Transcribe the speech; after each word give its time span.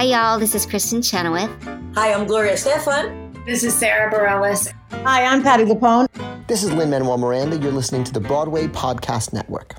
Hi, 0.00 0.06
y'all. 0.06 0.38
This 0.38 0.54
is 0.54 0.64
Kristin 0.64 1.04
Chenoweth. 1.04 1.50
Hi, 1.94 2.14
I'm 2.14 2.26
Gloria 2.26 2.54
Estefan. 2.54 3.44
This 3.44 3.62
is 3.62 3.74
Sara 3.74 4.10
Bareilles. 4.10 4.72
Hi, 5.04 5.26
I'm 5.26 5.42
Patti 5.42 5.64
LuPone. 5.64 6.06
This 6.46 6.62
is 6.62 6.72
Lin 6.72 6.88
Manuel 6.88 7.18
Miranda. 7.18 7.58
You're 7.58 7.70
listening 7.70 8.04
to 8.04 8.12
the 8.14 8.20
Broadway 8.20 8.66
Podcast 8.66 9.34
Network. 9.34 9.74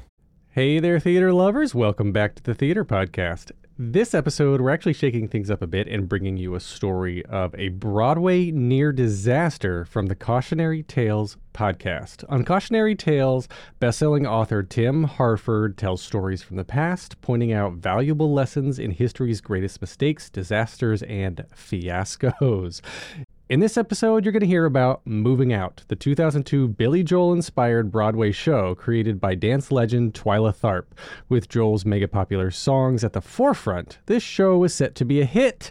Hey 0.51 0.77
there, 0.77 0.99
theater 0.99 1.33
lovers. 1.33 1.73
Welcome 1.73 2.11
back 2.11 2.35
to 2.35 2.43
the 2.43 2.53
Theater 2.53 2.85
Podcast. 2.85 3.49
This 3.83 4.13
episode, 4.13 4.61
we're 4.61 4.69
actually 4.69 4.93
shaking 4.93 5.27
things 5.27 5.49
up 5.49 5.63
a 5.63 5.65
bit 5.65 5.87
and 5.87 6.07
bringing 6.07 6.37
you 6.37 6.53
a 6.53 6.59
story 6.59 7.25
of 7.25 7.55
a 7.55 7.69
Broadway 7.69 8.51
near 8.51 8.91
disaster 8.91 9.85
from 9.85 10.05
the 10.05 10.13
Cautionary 10.13 10.83
Tales 10.83 11.35
podcast. 11.55 12.23
On 12.29 12.45
Cautionary 12.45 12.93
Tales, 12.93 13.47
bestselling 13.81 14.29
author 14.29 14.61
Tim 14.61 15.05
Harford 15.05 15.79
tells 15.79 16.03
stories 16.03 16.43
from 16.43 16.57
the 16.57 16.63
past, 16.63 17.19
pointing 17.21 17.53
out 17.53 17.73
valuable 17.73 18.31
lessons 18.31 18.77
in 18.77 18.91
history's 18.91 19.41
greatest 19.41 19.81
mistakes, 19.81 20.29
disasters, 20.29 21.01
and 21.01 21.43
fiascos. 21.55 22.81
In 23.51 23.59
this 23.59 23.75
episode, 23.75 24.23
you're 24.23 24.31
going 24.31 24.39
to 24.39 24.47
hear 24.47 24.63
about 24.63 25.05
Movin' 25.05 25.51
Out, 25.51 25.83
the 25.89 25.95
2002 25.97 26.69
Billy 26.69 27.03
Joel 27.03 27.33
inspired 27.33 27.91
Broadway 27.91 28.31
show 28.31 28.75
created 28.75 29.19
by 29.19 29.35
dance 29.35 29.73
legend 29.73 30.13
Twyla 30.13 30.55
Tharp. 30.55 30.85
With 31.27 31.49
Joel's 31.49 31.85
mega 31.85 32.07
popular 32.07 32.49
songs 32.49 33.03
at 33.03 33.11
the 33.11 33.19
forefront, 33.19 33.97
this 34.05 34.23
show 34.23 34.57
was 34.57 34.73
set 34.73 34.95
to 34.95 35.03
be 35.03 35.19
a 35.19 35.25
hit. 35.25 35.69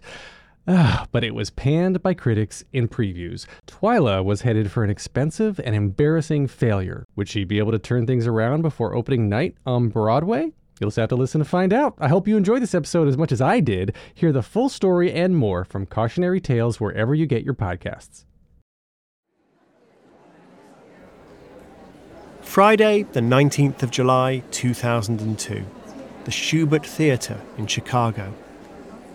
Ah, 0.69 1.07
but 1.11 1.25
it 1.25 1.35
was 1.35 1.49
panned 1.49 2.03
by 2.03 2.13
critics 2.13 2.63
in 2.71 2.87
previews. 2.87 3.47
Twyla 3.67 4.23
was 4.23 4.43
headed 4.43 4.71
for 4.71 4.85
an 4.85 4.91
expensive 4.91 5.59
and 5.59 5.75
embarrassing 5.75 6.49
failure. 6.49 7.07
Would 7.17 7.31
she 7.31 7.45
be 7.45 7.57
able 7.57 7.73
to 7.73 7.79
turn 7.79 8.07
things 8.07 8.27
around 8.27 8.61
before 8.61 8.95
opening 8.95 9.31
night 9.31 9.57
on 9.65 9.89
Broadway? 9.89 10.53
You'll 10.81 10.89
just 10.89 10.97
have 10.97 11.11
to 11.11 11.17
listen 11.17 11.41
to 11.41 11.45
find 11.45 11.75
out. 11.75 11.95
I 11.99 12.09
hope 12.09 12.27
you 12.27 12.39
enjoyed 12.39 12.63
this 12.63 12.75
episode 12.75 13.07
as 13.07 13.19
much 13.19 13.33
as 13.33 13.43
I 13.43 13.61
did. 13.61 13.95
Hear 14.15 14.33
the 14.33 14.43
full 14.43 14.71
story 14.71 15.13
and 15.13 15.37
more 15.37 15.65
from 15.65 15.85
Cautionary 15.85 16.41
Tales 16.41 16.81
wherever 16.81 17.15
you 17.15 17.27
get 17.27 17.45
your 17.45 17.55
podcasts. 17.55 18.25
Friday, 22.41 23.03
the 23.13 23.21
19th 23.21 23.83
of 23.83 23.91
July, 23.91 24.43
2002. 24.51 25.65
The 26.25 26.31
Shubert 26.31 26.87
Theatre 26.87 27.41
in 27.59 27.67
Chicago. 27.67 28.33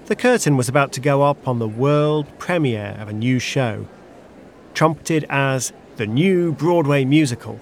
The 0.06 0.16
curtain 0.16 0.56
was 0.56 0.70
about 0.70 0.94
to 0.94 1.02
go 1.02 1.24
up 1.24 1.48
on 1.48 1.58
the 1.58 1.68
world 1.68 2.28
premiere 2.38 2.96
of 3.00 3.10
a 3.10 3.14
new 3.14 3.40
show, 3.40 3.88
trumpeted 4.76 5.26
as 5.30 5.74
the 5.96 6.06
new 6.06 6.54
Broadway 6.54 7.06
musical. 7.06 7.60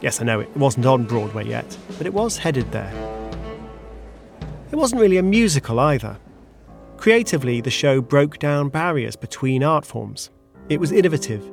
Yes, 0.00 0.20
I 0.20 0.24
know 0.24 0.40
it 0.40 0.56
wasn't 0.56 0.86
on 0.86 1.04
Broadway 1.04 1.46
yet, 1.46 1.76
but 1.98 2.06
it 2.06 2.14
was 2.14 2.38
headed 2.38 2.72
there. 2.72 3.19
It 4.72 4.76
wasn't 4.76 5.00
really 5.00 5.16
a 5.16 5.22
musical 5.22 5.80
either. 5.80 6.16
Creatively, 6.96 7.60
the 7.60 7.70
show 7.70 8.00
broke 8.00 8.38
down 8.38 8.68
barriers 8.68 9.16
between 9.16 9.64
art 9.64 9.84
forms. 9.84 10.30
It 10.68 10.78
was 10.78 10.92
innovative. 10.92 11.44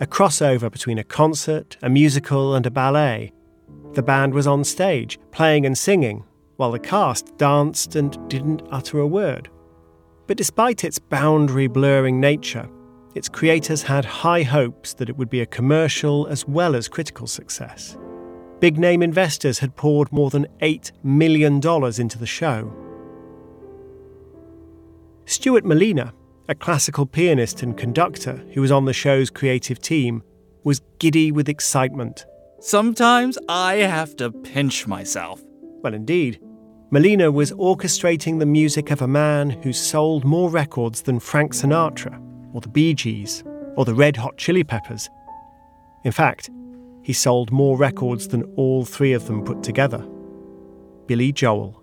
A 0.00 0.06
crossover 0.06 0.70
between 0.70 0.98
a 0.98 1.04
concert, 1.04 1.76
a 1.82 1.88
musical, 1.88 2.56
and 2.56 2.66
a 2.66 2.70
ballet. 2.70 3.32
The 3.92 4.02
band 4.02 4.34
was 4.34 4.48
on 4.48 4.64
stage, 4.64 5.20
playing 5.30 5.64
and 5.64 5.78
singing, 5.78 6.24
while 6.56 6.72
the 6.72 6.80
cast 6.80 7.36
danced 7.38 7.94
and 7.94 8.28
didn't 8.28 8.62
utter 8.72 8.98
a 8.98 9.06
word. 9.06 9.48
But 10.26 10.36
despite 10.36 10.82
its 10.82 10.98
boundary 10.98 11.68
blurring 11.68 12.18
nature, 12.18 12.68
its 13.14 13.28
creators 13.28 13.82
had 13.82 14.04
high 14.04 14.42
hopes 14.42 14.94
that 14.94 15.08
it 15.08 15.16
would 15.16 15.30
be 15.30 15.42
a 15.42 15.46
commercial 15.46 16.26
as 16.26 16.48
well 16.48 16.74
as 16.74 16.88
critical 16.88 17.28
success. 17.28 17.96
Big 18.64 18.78
name 18.78 19.02
investors 19.02 19.58
had 19.58 19.76
poured 19.76 20.10
more 20.10 20.30
than 20.30 20.46
$8 20.62 20.90
million 21.02 21.56
into 21.56 22.18
the 22.18 22.24
show. 22.24 22.72
Stuart 25.26 25.64
Malina, 25.64 26.14
a 26.48 26.54
classical 26.54 27.04
pianist 27.04 27.62
and 27.62 27.76
conductor 27.76 28.42
who 28.54 28.62
was 28.62 28.72
on 28.72 28.86
the 28.86 28.94
show's 28.94 29.28
creative 29.28 29.80
team, 29.80 30.22
was 30.62 30.80
giddy 30.98 31.30
with 31.30 31.50
excitement. 31.50 32.24
Sometimes 32.58 33.36
I 33.50 33.74
have 33.74 34.16
to 34.16 34.30
pinch 34.30 34.86
myself. 34.86 35.42
Well, 35.82 35.92
indeed. 35.92 36.40
Malina 36.90 37.30
was 37.30 37.52
orchestrating 37.52 38.38
the 38.38 38.46
music 38.46 38.90
of 38.90 39.02
a 39.02 39.06
man 39.06 39.50
who 39.50 39.74
sold 39.74 40.24
more 40.24 40.48
records 40.48 41.02
than 41.02 41.20
Frank 41.20 41.52
Sinatra, 41.52 42.18
or 42.54 42.62
the 42.62 42.70
Bee 42.70 42.94
Gees, 42.94 43.44
or 43.76 43.84
the 43.84 43.94
Red 43.94 44.16
Hot 44.16 44.38
Chili 44.38 44.64
Peppers. 44.64 45.10
In 46.04 46.12
fact, 46.12 46.48
he 47.04 47.12
sold 47.12 47.52
more 47.52 47.76
records 47.76 48.28
than 48.28 48.42
all 48.56 48.84
three 48.84 49.12
of 49.12 49.26
them 49.26 49.44
put 49.44 49.62
together 49.62 50.04
Billy 51.06 51.32
Joel. 51.32 51.82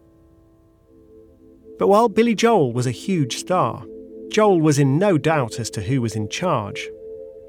But 1.78 1.88
while 1.88 2.10
Billy 2.10 2.36
Joel 2.36 2.74
was 2.74 2.88
a 2.88 2.92
huge 2.92 3.38
star, 3.38 3.86
Joel 4.30 4.60
was 4.60 4.80
in 4.80 4.98
no 4.98 5.18
doubt 5.18 5.60
as 5.60 5.70
to 5.72 5.82
who 5.82 6.02
was 6.02 6.16
in 6.16 6.28
charge. 6.28 6.90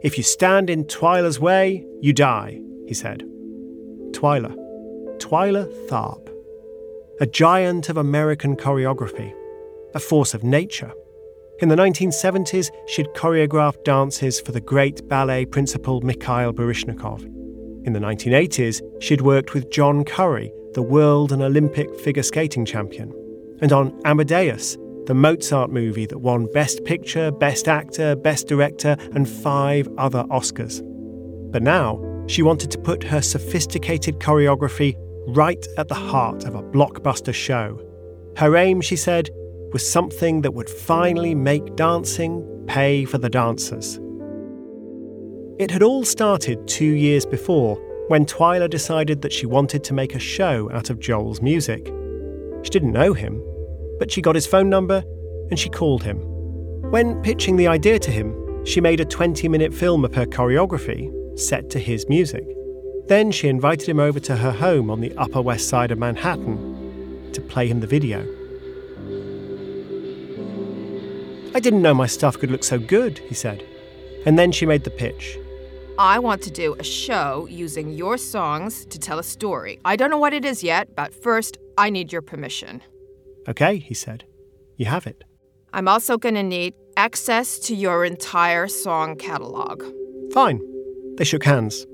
If 0.02 0.18
you 0.18 0.22
stand 0.22 0.68
in 0.68 0.84
Twyla's 0.84 1.40
way, 1.40 1.86
you 2.00 2.12
die, 2.12 2.60
he 2.86 2.94
said. 2.94 3.20
Twyla. 4.12 4.54
Twyla 5.18 5.66
Tharp. 5.88 6.28
A 7.20 7.26
giant 7.26 7.88
of 7.88 7.96
American 7.96 8.56
choreography, 8.56 9.32
a 9.94 10.00
force 10.00 10.34
of 10.34 10.44
nature. 10.44 10.92
In 11.60 11.68
the 11.68 11.76
1970s, 11.76 12.70
she'd 12.86 13.06
choreographed 13.14 13.84
dances 13.84 14.40
for 14.40 14.52
the 14.52 14.60
great 14.60 15.08
ballet 15.08 15.46
principal 15.46 16.00
Mikhail 16.00 16.52
Baryshnikov. 16.52 17.41
In 17.84 17.92
the 17.92 18.00
1980s, 18.00 18.80
she'd 19.02 19.22
worked 19.22 19.54
with 19.54 19.70
John 19.70 20.04
Curry, 20.04 20.52
the 20.74 20.82
world 20.82 21.32
and 21.32 21.42
Olympic 21.42 21.98
figure 22.00 22.22
skating 22.22 22.64
champion. 22.64 23.12
And 23.60 23.72
on 23.72 24.00
Amadeus, 24.04 24.76
the 25.06 25.14
Mozart 25.14 25.70
movie 25.70 26.06
that 26.06 26.18
won 26.18 26.46
Best 26.52 26.84
Picture, 26.84 27.32
Best 27.32 27.66
Actor, 27.66 28.16
Best 28.16 28.46
Director, 28.46 28.96
and 29.14 29.28
five 29.28 29.88
other 29.98 30.22
Oscars. 30.30 30.80
But 31.50 31.62
now, 31.62 32.00
she 32.28 32.42
wanted 32.42 32.70
to 32.70 32.78
put 32.78 33.02
her 33.02 33.20
sophisticated 33.20 34.20
choreography 34.20 34.94
right 35.28 35.66
at 35.76 35.88
the 35.88 35.94
heart 35.94 36.44
of 36.44 36.54
a 36.54 36.62
blockbuster 36.62 37.34
show. 37.34 37.80
Her 38.36 38.56
aim, 38.56 38.80
she 38.80 38.96
said, 38.96 39.28
was 39.72 39.88
something 39.88 40.42
that 40.42 40.54
would 40.54 40.70
finally 40.70 41.34
make 41.34 41.74
dancing 41.76 42.46
pay 42.68 43.04
for 43.04 43.18
the 43.18 43.28
dancers. 43.28 43.98
It 45.58 45.70
had 45.70 45.82
all 45.82 46.04
started 46.04 46.66
two 46.66 46.84
years 46.84 47.26
before 47.26 47.76
when 48.08 48.24
Twyla 48.24 48.70
decided 48.70 49.20
that 49.20 49.32
she 49.32 49.44
wanted 49.44 49.84
to 49.84 49.94
make 49.94 50.14
a 50.14 50.18
show 50.18 50.70
out 50.72 50.88
of 50.88 50.98
Joel's 50.98 51.42
music. 51.42 51.92
She 52.62 52.70
didn't 52.70 52.92
know 52.92 53.12
him, 53.12 53.42
but 53.98 54.10
she 54.10 54.22
got 54.22 54.34
his 54.34 54.46
phone 54.46 54.70
number 54.70 55.04
and 55.50 55.58
she 55.58 55.68
called 55.68 56.02
him. 56.02 56.18
When 56.90 57.20
pitching 57.22 57.56
the 57.56 57.68
idea 57.68 57.98
to 57.98 58.10
him, 58.10 58.64
she 58.64 58.80
made 58.80 59.00
a 59.00 59.04
20 59.04 59.46
minute 59.48 59.74
film 59.74 60.06
of 60.06 60.14
her 60.14 60.24
choreography 60.24 61.12
set 61.38 61.68
to 61.70 61.78
his 61.78 62.08
music. 62.08 62.44
Then 63.08 63.30
she 63.30 63.48
invited 63.48 63.88
him 63.88 64.00
over 64.00 64.20
to 64.20 64.36
her 64.36 64.52
home 64.52 64.90
on 64.90 65.00
the 65.00 65.14
Upper 65.16 65.42
West 65.42 65.68
Side 65.68 65.90
of 65.90 65.98
Manhattan 65.98 67.30
to 67.32 67.40
play 67.42 67.68
him 67.68 67.80
the 67.80 67.86
video. 67.86 68.20
I 71.54 71.60
didn't 71.60 71.82
know 71.82 71.92
my 71.92 72.06
stuff 72.06 72.38
could 72.38 72.50
look 72.50 72.64
so 72.64 72.78
good, 72.78 73.18
he 73.18 73.34
said. 73.34 73.66
And 74.24 74.38
then 74.38 74.52
she 74.52 74.66
made 74.66 74.84
the 74.84 74.90
pitch. 74.90 75.38
I 75.98 76.18
want 76.18 76.42
to 76.42 76.50
do 76.50 76.74
a 76.78 76.84
show 76.84 77.46
using 77.50 77.90
your 77.90 78.16
songs 78.16 78.86
to 78.86 78.98
tell 78.98 79.18
a 79.18 79.22
story. 79.22 79.78
I 79.84 79.96
don't 79.96 80.10
know 80.10 80.18
what 80.18 80.32
it 80.32 80.44
is 80.44 80.62
yet, 80.62 80.94
but 80.96 81.14
first, 81.14 81.58
I 81.76 81.90
need 81.90 82.12
your 82.12 82.22
permission. 82.22 82.82
Okay, 83.48 83.78
he 83.78 83.94
said. 83.94 84.24
You 84.76 84.86
have 84.86 85.06
it. 85.06 85.24
I'm 85.72 85.88
also 85.88 86.18
going 86.18 86.34
to 86.34 86.42
need 86.42 86.74
access 86.96 87.58
to 87.60 87.74
your 87.74 88.04
entire 88.04 88.68
song 88.68 89.16
catalog. 89.16 89.82
Fine. 90.32 90.60
They 91.16 91.24
shook 91.24 91.44
hands. 91.44 91.86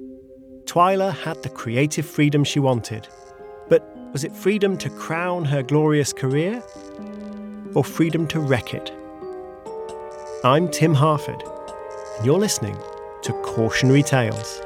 Twyla 0.64 1.12
had 1.14 1.42
the 1.42 1.48
creative 1.48 2.06
freedom 2.06 2.44
she 2.44 2.60
wanted. 2.60 3.08
But 3.68 3.82
was 4.12 4.24
it 4.24 4.34
freedom 4.34 4.76
to 4.78 4.90
crown 4.90 5.44
her 5.46 5.62
glorious 5.62 6.12
career? 6.12 6.62
Or 7.74 7.84
freedom 7.84 8.26
to 8.28 8.40
wreck 8.40 8.74
it? 8.74 8.92
I'm 10.44 10.68
Tim 10.70 10.94
Harford, 10.94 11.42
you're 12.24 12.38
listening 12.38 12.76
to 13.22 13.32
Cautionary 13.42 14.02
Tales. 14.02 14.60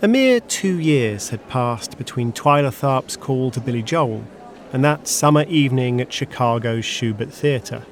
A 0.00 0.06
mere 0.08 0.40
two 0.40 0.78
years 0.78 1.28
had 1.28 1.48
passed 1.48 1.96
between 1.96 2.32
Twyla 2.32 2.70
Tharp's 2.70 3.16
call 3.16 3.50
to 3.52 3.60
Billy 3.60 3.82
Joel 3.82 4.24
and 4.72 4.84
that 4.84 5.08
summer 5.08 5.44
evening 5.44 6.00
at 6.00 6.12
Chicago's 6.12 6.84
Shubert 6.84 7.32
Theatre. 7.32 7.84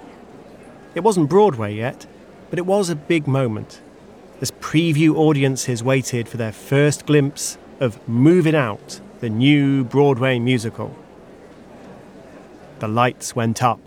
It 0.95 1.01
wasn't 1.01 1.31
Broadway 1.31 1.75
yet, 1.75 2.07
but 2.51 2.59
it 2.59 2.67
was 2.67 2.91
a 2.91 2.97
big 2.97 3.27
moment 3.27 3.81
as 4.41 4.51
preview 4.51 5.17
audiences 5.17 5.83
waited 5.83 6.29
for 6.29 6.37
their 6.37 6.53
first 6.53 7.07
glimpse 7.07 7.57
of 7.81 8.07
Movin' 8.09 8.55
Out 8.55 9.01
the 9.21 9.31
new 9.31 9.83
Broadway 9.85 10.39
musical. 10.39 10.95
The 12.81 12.89
lights 12.89 13.35
went 13.35 13.63
up. 13.63 13.81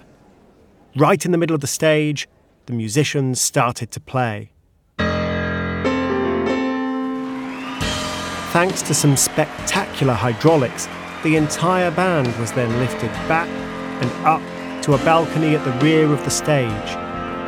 Right 0.95 1.23
in 1.23 1.31
the 1.31 1.37
middle 1.37 1.53
of 1.53 1.61
the 1.61 1.67
stage, 1.67 2.27
the 2.65 2.73
musicians 2.73 3.39
started 3.39 3.91
to 3.91 3.99
play. 3.99 4.49
Thanks 8.51 8.81
to 8.81 8.95
some 8.95 9.15
spectacular 9.15 10.15
hydraulics, 10.15 10.87
the 11.23 11.35
entire 11.35 11.91
band 11.91 12.33
was 12.37 12.51
then 12.53 12.69
lifted 12.79 13.11
back 13.27 13.47
and 13.47 14.25
up 14.25 14.41
to 14.83 14.93
a 14.93 14.97
balcony 14.99 15.55
at 15.55 15.65
the 15.65 15.85
rear 15.85 16.11
of 16.13 16.23
the 16.23 16.29
stage 16.29 16.95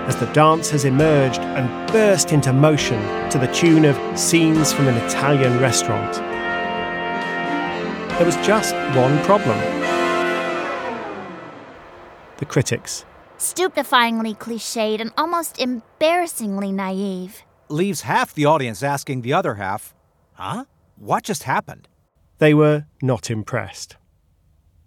as 0.07 0.15
the 0.17 0.25
dancers 0.33 0.83
emerged 0.83 1.39
and 1.39 1.91
burst 1.91 2.31
into 2.31 2.51
motion 2.51 2.99
to 3.29 3.37
the 3.37 3.47
tune 3.53 3.85
of 3.85 3.95
Scenes 4.19 4.73
from 4.73 4.87
an 4.87 4.97
Italian 5.05 5.59
Restaurant. 5.59 6.15
There 8.17 8.25
was 8.25 8.35
just 8.37 8.75
one 8.95 9.23
problem 9.23 9.59
the 12.37 12.45
critics. 12.45 13.05
Stupefyingly 13.37 14.35
cliched 14.35 14.99
and 14.99 15.11
almost 15.15 15.59
embarrassingly 15.59 16.71
naive. 16.71 17.43
Leaves 17.69 18.01
half 18.01 18.33
the 18.33 18.45
audience 18.45 18.81
asking 18.81 19.21
the 19.21 19.31
other 19.31 19.55
half, 19.55 19.93
Huh? 20.33 20.65
What 20.97 21.23
just 21.23 21.43
happened? 21.43 21.87
They 22.41 22.55
were 22.55 22.85
not 23.03 23.29
impressed. 23.29 23.97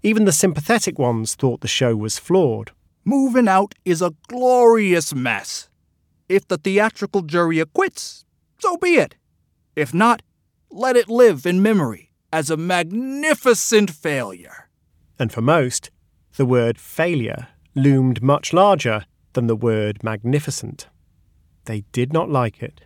Even 0.02 0.24
the 0.24 0.32
sympathetic 0.32 0.98
ones 0.98 1.36
thought 1.36 1.60
the 1.60 1.68
show 1.68 1.94
was 1.94 2.18
flawed. 2.18 2.72
Movin' 3.04 3.46
Out 3.46 3.76
is 3.84 4.02
a 4.02 4.16
glorious 4.26 5.14
mess. 5.14 5.68
If 6.28 6.48
the 6.48 6.58
theatrical 6.58 7.22
jury 7.22 7.60
acquits, 7.60 8.24
so 8.58 8.76
be 8.76 8.96
it. 8.96 9.14
If 9.76 9.94
not, 9.94 10.20
let 10.68 10.96
it 10.96 11.08
live 11.08 11.46
in 11.46 11.62
memory 11.62 12.10
as 12.32 12.50
a 12.50 12.56
magnificent 12.56 13.92
failure. 13.92 14.68
And 15.16 15.32
for 15.32 15.40
most, 15.40 15.92
the 16.36 16.46
word 16.46 16.76
failure 16.76 17.46
loomed 17.76 18.20
much 18.20 18.52
larger 18.52 19.06
than 19.34 19.46
the 19.46 19.54
word 19.54 20.02
magnificent. 20.02 20.88
They 21.66 21.84
did 21.92 22.12
not 22.12 22.28
like 22.28 22.64
it. 22.64 22.80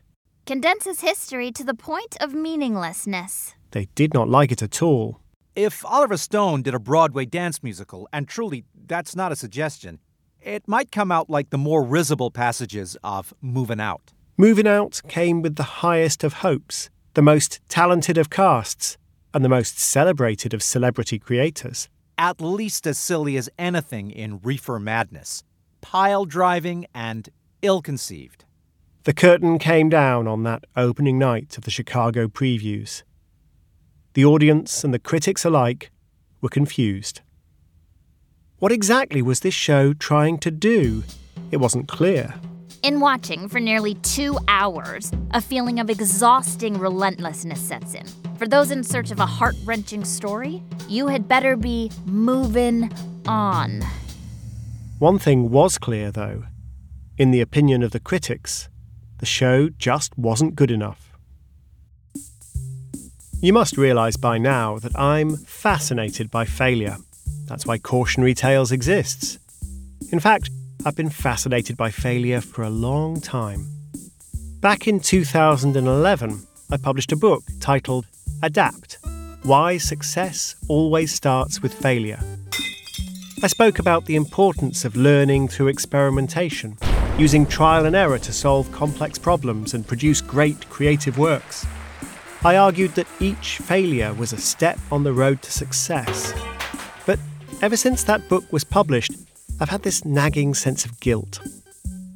Condenses 0.45 1.01
history 1.01 1.53
to 1.53 1.65
the 1.65 1.73
point 1.73 2.19
of 2.21 2.35
meaninglessness. 2.35 3.55
They 3.71 3.89
did 3.95 4.15
not 4.15 4.29
like 4.29 4.53
it 4.53 4.63
at 4.63 4.83
all. 4.83 5.21
If 5.55 5.85
Oliver 5.85 6.17
Stone 6.17 6.63
did 6.63 6.75
a 6.75 6.79
Broadway 6.79 7.25
dance 7.25 7.63
musical, 7.63 8.09
and 8.13 8.29
truly 8.29 8.65
that's 8.87 9.17
not 9.17 9.33
a 9.33 9.37
suggestion, 9.37 9.99
it 10.41 10.69
might 10.69 10.93
come 10.93 11.11
out 11.11 11.29
like 11.29 11.51
the 11.51 11.59
more 11.59 11.83
risible 11.83 12.31
passages 12.31 12.97
of 13.03 13.35
Movin' 13.41 13.81
Out. 13.81 14.13
Movin' 14.37 14.67
Out 14.67 15.01
came 15.09 15.43
with 15.43 15.57
the 15.57 15.83
highest 15.83 16.23
of 16.23 16.35
hopes, 16.35 16.91
the 17.15 17.23
most 17.23 17.61
talented 17.69 18.17
of 18.17 18.31
casts, 18.31 18.97
and 19.35 19.45
the 19.45 19.49
most 19.49 19.79
celebrated 19.79 20.55
of 20.55 20.63
celebrity 20.63 21.19
creators. 21.19 21.89
At 22.17 22.41
least 22.41 22.87
as 22.87 22.99
silly 22.99 23.37
as 23.37 23.51
anything 23.59 24.11
in 24.11 24.41
Reefer 24.41 24.79
Madness 24.79 25.43
pile 25.81 26.25
driving 26.25 26.87
and 26.95 27.29
ill 27.63 27.83
conceived. 27.83 28.45
The 29.05 29.15
curtain 29.15 29.59
came 29.59 29.89
down 29.89 30.29
on 30.29 30.43
that 30.43 30.65
opening 30.77 31.19
night 31.19 31.57
of 31.57 31.65
the 31.65 31.71
Chicago 31.71 32.29
previews. 32.29 33.03
The 34.19 34.25
audience 34.25 34.83
and 34.83 34.93
the 34.93 34.99
critics 34.99 35.45
alike 35.45 35.93
were 36.41 36.49
confused. 36.49 37.21
What 38.59 38.73
exactly 38.73 39.23
was 39.23 39.39
this 39.39 39.55
show 39.55 39.93
trying 39.93 40.39
to 40.39 40.51
do? 40.51 41.05
It 41.53 41.59
wasn't 41.59 41.87
clear. 41.87 42.35
In 42.83 42.99
watching 42.99 43.49
for 43.49 43.61
nearly 43.61 43.95
two 43.95 44.37
hours, 44.49 45.13
a 45.31 45.41
feeling 45.41 45.79
of 45.79 45.89
exhausting 45.89 46.81
relentlessness 46.81 47.61
sets 47.61 47.95
in. 47.95 48.09
For 48.39 48.49
those 48.49 48.73
in 48.73 48.83
search 48.83 49.13
of 49.13 49.21
a 49.21 49.25
heart 49.25 49.55
wrenching 49.65 50.05
story, 50.05 50.65
you 50.89 51.07
had 51.07 51.29
better 51.29 51.55
be 51.55 51.93
moving 52.05 52.91
on. 53.29 53.83
One 54.99 55.21
thing 55.21 55.49
was 55.49 55.79
clear, 55.79 56.11
though. 56.11 56.43
In 57.19 57.31
the 57.31 57.41
opinion 57.41 57.85
of 57.85 57.93
the 57.93 58.01
critics, 58.01 58.69
the 59.19 59.27
show 59.27 59.69
just 59.69 60.19
wasn't 60.19 60.57
good 60.57 60.73
enough. 60.73 61.08
You 63.41 63.53
must 63.53 63.79
realise 63.79 64.17
by 64.17 64.37
now 64.37 64.81
that 64.81 64.99
I'm 64.99 65.37
fascinated 65.37 66.29
by 66.29 66.45
failure. 66.45 66.97
That's 67.47 67.65
why 67.65 67.79
Cautionary 67.79 68.35
Tales 68.35 68.73
exists. 68.73 69.39
In 70.11 70.19
fact, 70.19 70.51
I've 70.85 70.97
been 70.97 71.09
fascinated 71.09 71.77
by 71.77 71.93
failure 71.93 72.41
for 72.41 72.65
a 72.65 72.71
long 72.71 73.21
time. 73.21 73.65
Back 74.61 74.89
in 74.89 74.99
2011, 74.99 76.49
I 76.73 76.77
published 76.79 77.13
a 77.13 77.17
book 77.17 77.45
titled 77.61 78.07
Adapt 78.43 78.99
Why 79.45 79.79
Success 79.79 80.57
Always 80.67 81.15
Starts 81.15 81.63
with 81.63 81.73
Failure. 81.73 82.19
I 83.45 83.47
spoke 83.47 83.79
about 83.79 84.07
the 84.07 84.17
importance 84.17 84.85
of 84.85 84.97
learning 84.97 85.47
through 85.47 85.69
experimentation, 85.69 86.77
using 87.17 87.47
trial 87.47 87.87
and 87.87 87.95
error 87.95 88.19
to 88.19 88.33
solve 88.33 88.73
complex 88.73 89.17
problems 89.17 89.75
and 89.75 89.87
produce 89.87 90.21
great 90.21 90.69
creative 90.71 91.19
works. 91.19 91.65
I 92.45 92.57
argued 92.57 92.95
that 92.95 93.09
each 93.19 93.59
failure 93.59 94.15
was 94.15 94.33
a 94.33 94.39
step 94.39 94.79
on 94.93 95.03
the 95.03 95.13
road 95.13 95.43
to 95.43 95.51
success. 95.51 96.33
But 97.05 97.19
ever 97.63 97.77
since 97.77 98.05
that 98.05 98.29
book 98.29 98.45
was 98.53 98.63
published, 98.63 99.13
I've 99.61 99.71
had 99.71 99.83
this 99.83 100.05
nagging 100.05 100.55
sense 100.55 100.85
of 100.85 101.01
guilt. 101.01 101.41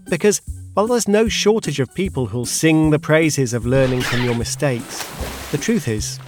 Because 0.08 0.40
while 0.74 0.86
there's 0.86 1.08
no 1.08 1.28
shortage 1.28 1.80
of 1.80 1.92
people 1.94 2.26
who'll 2.26 2.46
sing 2.46 2.90
the 2.90 3.00
praises 3.00 3.52
of 3.52 3.66
learning 3.66 4.02
from 4.02 4.22
your 4.22 4.36
mistakes, 4.36 5.02
the 5.50 5.58
truth 5.58 5.88
is, 5.88 6.18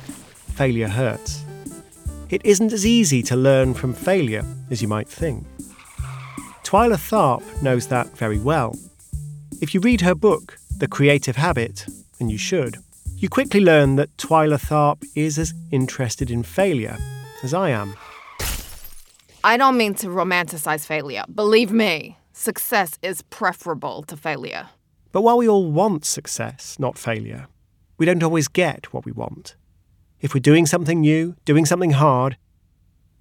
failure 0.55 0.88
hurts. 0.88 1.44
It 2.31 2.44
isn't 2.44 2.73
as 2.73 2.85
easy 2.85 3.23
to 3.23 3.37
learn 3.37 3.75
from 3.75 3.94
failure 3.94 4.44
as 4.70 4.82
you 4.82 4.88
might 4.88 5.08
think. 5.08 5.46
Twyla 6.64 6.96
Tharp 6.96 7.62
knows 7.62 7.87
that 7.88 8.08
very 8.17 8.41
well. 8.41 8.76
If 9.61 9.73
you 9.73 9.81
read 9.81 10.00
her 10.00 10.17
book, 10.17 10.58
The 10.79 10.88
Creative 10.88 11.37
Habit, 11.37 11.87
and 12.19 12.31
you 12.31 12.38
should, 12.38 12.79
you 13.17 13.29
quickly 13.29 13.61
learn 13.61 13.97
that 13.97 14.17
Twyla 14.17 14.61
Tharp 14.61 15.05
is 15.15 15.39
as 15.39 15.55
interested 15.71 16.31
in 16.31 16.43
failure 16.43 16.97
as 17.43 17.55
I 17.55 17.71
am. 17.71 17.97
I 19.43 19.57
don't 19.57 19.77
mean 19.77 19.95
to 19.97 20.09
romanticize 20.09 20.87
failure. 20.87 21.25
Believe 21.35 21.71
me, 21.73 22.19
success 22.33 22.99
is 23.03 23.23
preferable 23.23 24.03
to 24.05 24.17
failure. 24.17 24.69
But 25.13 25.23
while 25.23 25.39
we 25.39 25.49
all 25.49 25.71
want 25.71 26.05
success, 26.05 26.79
not 26.79 26.99
failure, 26.99 27.47
we 27.99 28.07
don't 28.07 28.23
always 28.23 28.49
get 28.49 28.93
what 28.93 29.05
we 29.05 29.13
want. 29.13 29.55
If 30.21 30.35
we're 30.35 30.41
doing 30.41 30.67
something 30.67 31.01
new, 31.01 31.37
doing 31.45 31.67
something 31.67 31.93
hard, 31.93 32.37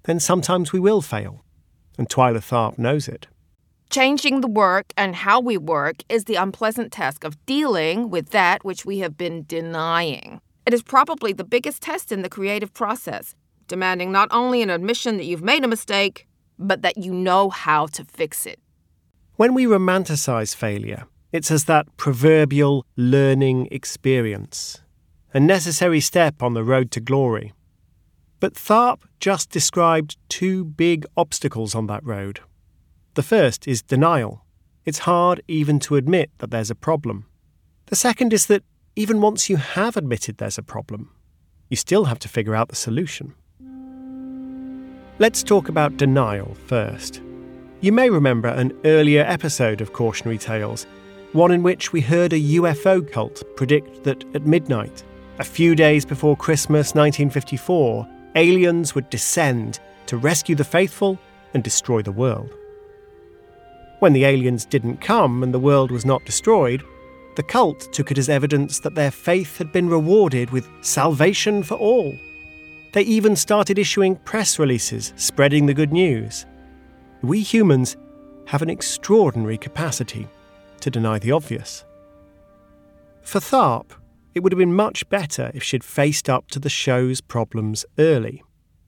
then 0.04 0.18
sometimes 0.18 0.72
we 0.72 0.80
will 0.80 1.02
fail. 1.02 1.44
And 1.96 2.08
Twyla 2.08 2.38
Tharp 2.38 2.78
knows 2.78 3.06
it. 3.06 3.26
Changing 3.94 4.40
the 4.40 4.48
work 4.48 4.92
and 4.96 5.14
how 5.14 5.38
we 5.38 5.56
work 5.56 6.02
is 6.08 6.24
the 6.24 6.34
unpleasant 6.34 6.90
task 6.90 7.22
of 7.22 7.38
dealing 7.46 8.10
with 8.10 8.30
that 8.30 8.64
which 8.64 8.84
we 8.84 8.98
have 8.98 9.16
been 9.16 9.44
denying. 9.46 10.40
It 10.66 10.74
is 10.74 10.82
probably 10.82 11.32
the 11.32 11.44
biggest 11.44 11.80
test 11.80 12.10
in 12.10 12.22
the 12.22 12.28
creative 12.28 12.74
process, 12.74 13.36
demanding 13.68 14.10
not 14.10 14.26
only 14.32 14.62
an 14.62 14.70
admission 14.70 15.16
that 15.18 15.26
you've 15.26 15.44
made 15.44 15.62
a 15.62 15.68
mistake, 15.68 16.26
but 16.58 16.82
that 16.82 16.98
you 16.98 17.14
know 17.14 17.50
how 17.50 17.86
to 17.86 18.04
fix 18.04 18.46
it. 18.46 18.58
When 19.36 19.54
we 19.54 19.64
romanticize 19.64 20.56
failure, 20.56 21.04
it's 21.30 21.52
as 21.52 21.66
that 21.66 21.86
proverbial 21.96 22.84
learning 22.96 23.68
experience, 23.70 24.80
a 25.32 25.38
necessary 25.38 26.00
step 26.00 26.42
on 26.42 26.54
the 26.54 26.64
road 26.64 26.90
to 26.90 27.00
glory. 27.00 27.52
But 28.40 28.54
Tharp 28.54 29.02
just 29.20 29.50
described 29.50 30.16
two 30.28 30.64
big 30.64 31.06
obstacles 31.16 31.76
on 31.76 31.86
that 31.86 32.02
road. 32.04 32.40
The 33.14 33.22
first 33.22 33.68
is 33.68 33.80
denial. 33.80 34.44
It's 34.84 35.00
hard 35.00 35.40
even 35.46 35.78
to 35.80 35.94
admit 35.94 36.30
that 36.38 36.50
there's 36.50 36.70
a 36.70 36.74
problem. 36.74 37.26
The 37.86 37.94
second 37.94 38.32
is 38.32 38.46
that 38.46 38.64
even 38.96 39.20
once 39.20 39.48
you 39.48 39.56
have 39.56 39.96
admitted 39.96 40.38
there's 40.38 40.58
a 40.58 40.64
problem, 40.64 41.10
you 41.68 41.76
still 41.76 42.06
have 42.06 42.18
to 42.20 42.28
figure 42.28 42.56
out 42.56 42.70
the 42.70 42.74
solution. 42.74 43.34
Let's 45.20 45.44
talk 45.44 45.68
about 45.68 45.96
denial 45.96 46.56
first. 46.66 47.22
You 47.80 47.92
may 47.92 48.10
remember 48.10 48.48
an 48.48 48.76
earlier 48.84 49.22
episode 49.22 49.80
of 49.80 49.92
Cautionary 49.92 50.38
Tales, 50.38 50.84
one 51.32 51.52
in 51.52 51.62
which 51.62 51.92
we 51.92 52.00
heard 52.00 52.32
a 52.32 52.40
UFO 52.58 53.08
cult 53.12 53.44
predict 53.54 54.02
that 54.02 54.24
at 54.34 54.44
midnight, 54.44 55.04
a 55.38 55.44
few 55.44 55.76
days 55.76 56.04
before 56.04 56.36
Christmas 56.36 56.96
1954, 56.96 58.08
aliens 58.34 58.96
would 58.96 59.08
descend 59.08 59.78
to 60.06 60.16
rescue 60.16 60.56
the 60.56 60.64
faithful 60.64 61.16
and 61.54 61.62
destroy 61.62 62.02
the 62.02 62.10
world. 62.10 62.52
When 64.00 64.12
the 64.12 64.24
aliens 64.24 64.64
didn't 64.64 65.00
come 65.00 65.42
and 65.42 65.54
the 65.54 65.58
world 65.58 65.90
was 65.90 66.04
not 66.04 66.24
destroyed, 66.24 66.82
the 67.36 67.42
cult 67.42 67.92
took 67.92 68.10
it 68.10 68.18
as 68.18 68.28
evidence 68.28 68.78
that 68.80 68.94
their 68.94 69.10
faith 69.10 69.58
had 69.58 69.72
been 69.72 69.88
rewarded 69.88 70.50
with 70.50 70.68
salvation 70.82 71.62
for 71.62 71.74
all. 71.74 72.14
They 72.92 73.02
even 73.02 73.34
started 73.34 73.78
issuing 73.78 74.16
press 74.16 74.58
releases 74.58 75.12
spreading 75.16 75.66
the 75.66 75.74
good 75.74 75.92
news. 75.92 76.46
We 77.22 77.40
humans 77.40 77.96
have 78.46 78.62
an 78.62 78.70
extraordinary 78.70 79.58
capacity 79.58 80.28
to 80.80 80.90
deny 80.90 81.18
the 81.18 81.32
obvious. 81.32 81.84
For 83.22 83.40
Tharp, 83.40 83.90
it 84.34 84.42
would 84.42 84.52
have 84.52 84.58
been 84.58 84.74
much 84.74 85.08
better 85.08 85.50
if 85.54 85.62
she'd 85.62 85.82
faced 85.82 86.28
up 86.28 86.48
to 86.50 86.58
the 86.58 86.68
show's 86.68 87.20
problems 87.20 87.84
early. 87.98 88.42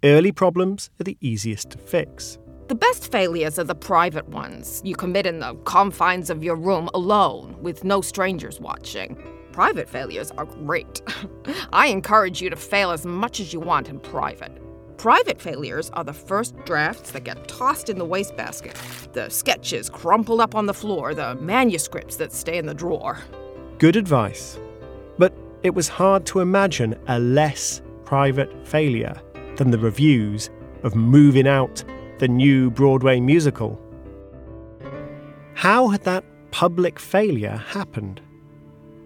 Early 0.04 0.30
problems 0.30 0.90
are 1.00 1.04
the 1.04 1.16
easiest 1.20 1.70
to 1.70 1.78
fix. 1.78 2.38
The 2.68 2.74
best 2.74 3.12
failures 3.12 3.60
are 3.60 3.64
the 3.64 3.76
private 3.76 4.28
ones 4.28 4.82
you 4.84 4.96
commit 4.96 5.24
in 5.24 5.38
the 5.38 5.54
confines 5.64 6.30
of 6.30 6.42
your 6.42 6.56
room 6.56 6.90
alone 6.94 7.56
with 7.62 7.84
no 7.84 8.00
strangers 8.00 8.58
watching. 8.58 9.16
Private 9.52 9.88
failures 9.88 10.32
are 10.32 10.46
great. 10.46 11.00
I 11.72 11.86
encourage 11.86 12.42
you 12.42 12.50
to 12.50 12.56
fail 12.56 12.90
as 12.90 13.06
much 13.06 13.38
as 13.38 13.52
you 13.52 13.60
want 13.60 13.88
in 13.88 14.00
private. 14.00 14.50
Private 14.96 15.40
failures 15.40 15.90
are 15.90 16.02
the 16.02 16.12
first 16.12 16.56
drafts 16.64 17.12
that 17.12 17.22
get 17.22 17.46
tossed 17.46 17.88
in 17.88 17.98
the 17.98 18.04
wastebasket, 18.04 18.74
the 19.12 19.28
sketches 19.28 19.88
crumpled 19.88 20.40
up 20.40 20.56
on 20.56 20.66
the 20.66 20.74
floor, 20.74 21.14
the 21.14 21.36
manuscripts 21.36 22.16
that 22.16 22.32
stay 22.32 22.58
in 22.58 22.66
the 22.66 22.74
drawer. 22.74 23.18
Good 23.78 23.94
advice. 23.94 24.58
But 25.18 25.32
it 25.62 25.74
was 25.74 25.86
hard 25.86 26.26
to 26.26 26.40
imagine 26.40 26.96
a 27.06 27.20
less 27.20 27.80
private 28.04 28.66
failure 28.66 29.20
than 29.54 29.70
the 29.70 29.78
reviews 29.78 30.50
of 30.82 30.96
Movin' 30.96 31.46
Out 31.46 31.84
the 32.18 32.28
new 32.28 32.70
Broadway 32.70 33.20
musical. 33.20 33.80
How 35.54 35.88
had 35.88 36.02
that 36.04 36.24
public 36.50 36.98
failure 36.98 37.56
happened? 37.56 38.20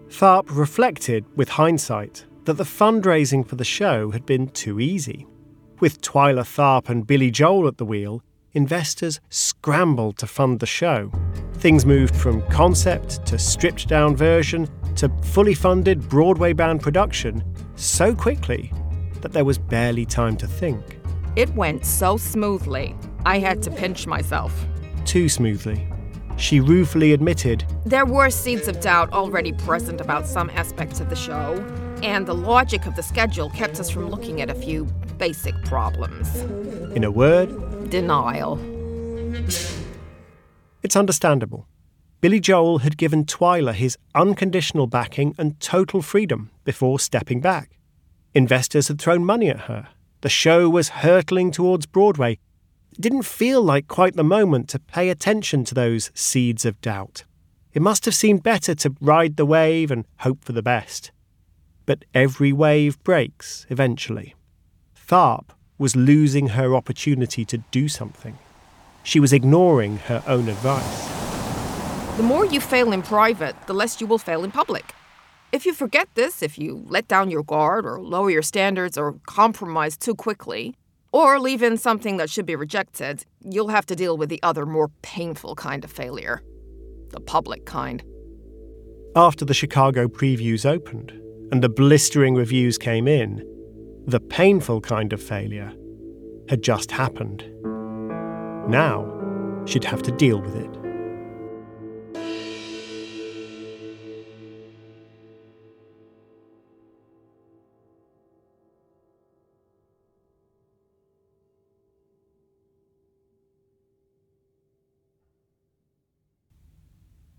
Tharp 0.09 0.45
reflected, 0.49 1.25
with 1.35 1.49
hindsight, 1.49 2.25
that 2.45 2.53
the 2.53 2.63
fundraising 2.63 3.47
for 3.47 3.55
the 3.55 3.63
show 3.63 4.11
had 4.11 4.25
been 4.25 4.47
too 4.49 4.79
easy. 4.79 5.25
With 5.79 6.01
Twyla 6.01 6.43
Tharp 6.43 6.89
and 6.89 7.07
Billy 7.07 7.31
Joel 7.31 7.67
at 7.67 7.77
the 7.77 7.85
wheel, 7.85 8.23
investors 8.53 9.19
scrambled 9.29 10.17
to 10.17 10.27
fund 10.27 10.59
the 10.59 10.65
show. 10.65 11.11
Things 11.55 11.85
moved 11.85 12.15
from 12.15 12.41
concept 12.49 13.25
to 13.27 13.39
stripped 13.39 13.87
down 13.87 14.15
version 14.15 14.67
to 14.95 15.09
fully 15.23 15.53
funded 15.53 16.07
Broadway 16.09 16.53
bound 16.53 16.81
production 16.81 17.43
so 17.75 18.13
quickly 18.13 18.73
that 19.21 19.31
there 19.31 19.45
was 19.45 19.57
barely 19.57 20.05
time 20.05 20.35
to 20.37 20.47
think. 20.47 21.00
It 21.35 21.49
went 21.55 21.85
so 21.85 22.17
smoothly, 22.17 22.93
I 23.25 23.39
had 23.39 23.61
to 23.63 23.71
pinch 23.71 24.05
myself. 24.05 24.65
Too 25.05 25.29
smoothly. 25.29 25.87
She 26.35 26.59
ruefully 26.59 27.13
admitted 27.13 27.63
There 27.85 28.05
were 28.05 28.29
seeds 28.29 28.67
of 28.67 28.81
doubt 28.81 29.13
already 29.13 29.53
present 29.53 30.01
about 30.01 30.27
some 30.27 30.49
aspects 30.49 30.99
of 30.99 31.09
the 31.09 31.15
show, 31.15 31.53
and 32.03 32.25
the 32.25 32.35
logic 32.35 32.85
of 32.85 32.95
the 32.95 33.03
schedule 33.03 33.49
kept 33.51 33.79
us 33.79 33.89
from 33.89 34.09
looking 34.09 34.41
at 34.41 34.49
a 34.49 34.55
few 34.55 34.85
basic 35.17 35.55
problems. 35.63 36.35
In 36.95 37.05
a 37.05 37.11
word, 37.11 37.89
denial. 37.89 38.59
It's 40.83 40.95
understandable. 40.97 41.67
Billy 42.19 42.39
Joel 42.39 42.79
had 42.79 42.97
given 42.97 43.23
Twyla 43.23 43.73
his 43.73 43.97
unconditional 44.13 44.87
backing 44.87 45.33
and 45.37 45.59
total 45.59 46.01
freedom 46.01 46.51
before 46.65 46.99
stepping 46.99 47.39
back. 47.39 47.77
Investors 48.33 48.89
had 48.89 48.99
thrown 48.99 49.23
money 49.23 49.49
at 49.49 49.61
her, 49.61 49.89
the 50.21 50.29
show 50.29 50.69
was 50.69 50.89
hurtling 50.89 51.51
towards 51.51 51.85
Broadway. 51.85 52.39
It 52.91 53.01
didn't 53.01 53.23
feel 53.23 53.61
like 53.61 53.87
quite 53.87 54.15
the 54.15 54.23
moment 54.23 54.69
to 54.69 54.79
pay 54.79 55.09
attention 55.09 55.63
to 55.65 55.75
those 55.75 56.11
seeds 56.13 56.65
of 56.65 56.79
doubt. 56.81 57.23
It 57.73 57.81
must 57.81 58.05
have 58.05 58.15
seemed 58.15 58.43
better 58.43 58.75
to 58.75 58.95
ride 59.01 59.37
the 59.37 59.45
wave 59.45 59.91
and 59.91 60.05
hope 60.19 60.43
for 60.43 60.51
the 60.51 60.61
best. 60.61 61.11
But 61.85 62.05
every 62.13 62.53
wave 62.53 63.01
breaks 63.03 63.65
eventually. 63.69 64.35
Tharp 64.95 65.49
was 65.77 65.95
losing 65.95 66.49
her 66.49 66.75
opportunity 66.75 67.43
to 67.45 67.57
do 67.71 67.87
something. 67.87 68.37
She 69.03 69.19
was 69.19 69.33
ignoring 69.33 69.97
her 69.97 70.23
own 70.27 70.47
advice. 70.47 71.07
The 72.17 72.23
more 72.23 72.45
you 72.45 72.61
fail 72.61 72.91
in 72.91 73.01
private, 73.01 73.55
the 73.65 73.73
less 73.73 73.99
you 73.99 74.05
will 74.05 74.19
fail 74.19 74.43
in 74.43 74.51
public. 74.51 74.93
If 75.51 75.65
you 75.65 75.73
forget 75.73 76.07
this, 76.15 76.41
if 76.41 76.57
you 76.57 76.85
let 76.87 77.09
down 77.09 77.29
your 77.29 77.43
guard 77.43 77.85
or 77.85 77.99
lower 77.99 78.31
your 78.31 78.41
standards 78.41 78.97
or 78.97 79.15
compromise 79.25 79.97
too 79.97 80.15
quickly, 80.15 80.75
or 81.11 81.39
leave 81.41 81.61
in 81.61 81.77
something 81.77 82.15
that 82.17 82.29
should 82.29 82.45
be 82.45 82.55
rejected, 82.55 83.25
you'll 83.41 83.67
have 83.67 83.85
to 83.87 83.95
deal 83.95 84.15
with 84.15 84.29
the 84.29 84.41
other, 84.43 84.65
more 84.65 84.89
painful 85.01 85.55
kind 85.55 85.83
of 85.83 85.91
failure 85.91 86.41
the 87.09 87.19
public 87.19 87.65
kind. 87.65 88.01
After 89.17 89.43
the 89.43 89.53
Chicago 89.53 90.07
previews 90.07 90.65
opened 90.65 91.11
and 91.51 91.61
the 91.61 91.67
blistering 91.67 92.35
reviews 92.35 92.77
came 92.77 93.05
in, 93.05 93.45
the 94.07 94.21
painful 94.21 94.79
kind 94.79 95.11
of 95.11 95.21
failure 95.21 95.73
had 96.47 96.61
just 96.61 96.89
happened. 96.89 97.43
Now, 98.69 99.05
she'd 99.65 99.83
have 99.83 100.01
to 100.03 100.11
deal 100.13 100.39
with 100.39 100.55
it. 100.55 100.80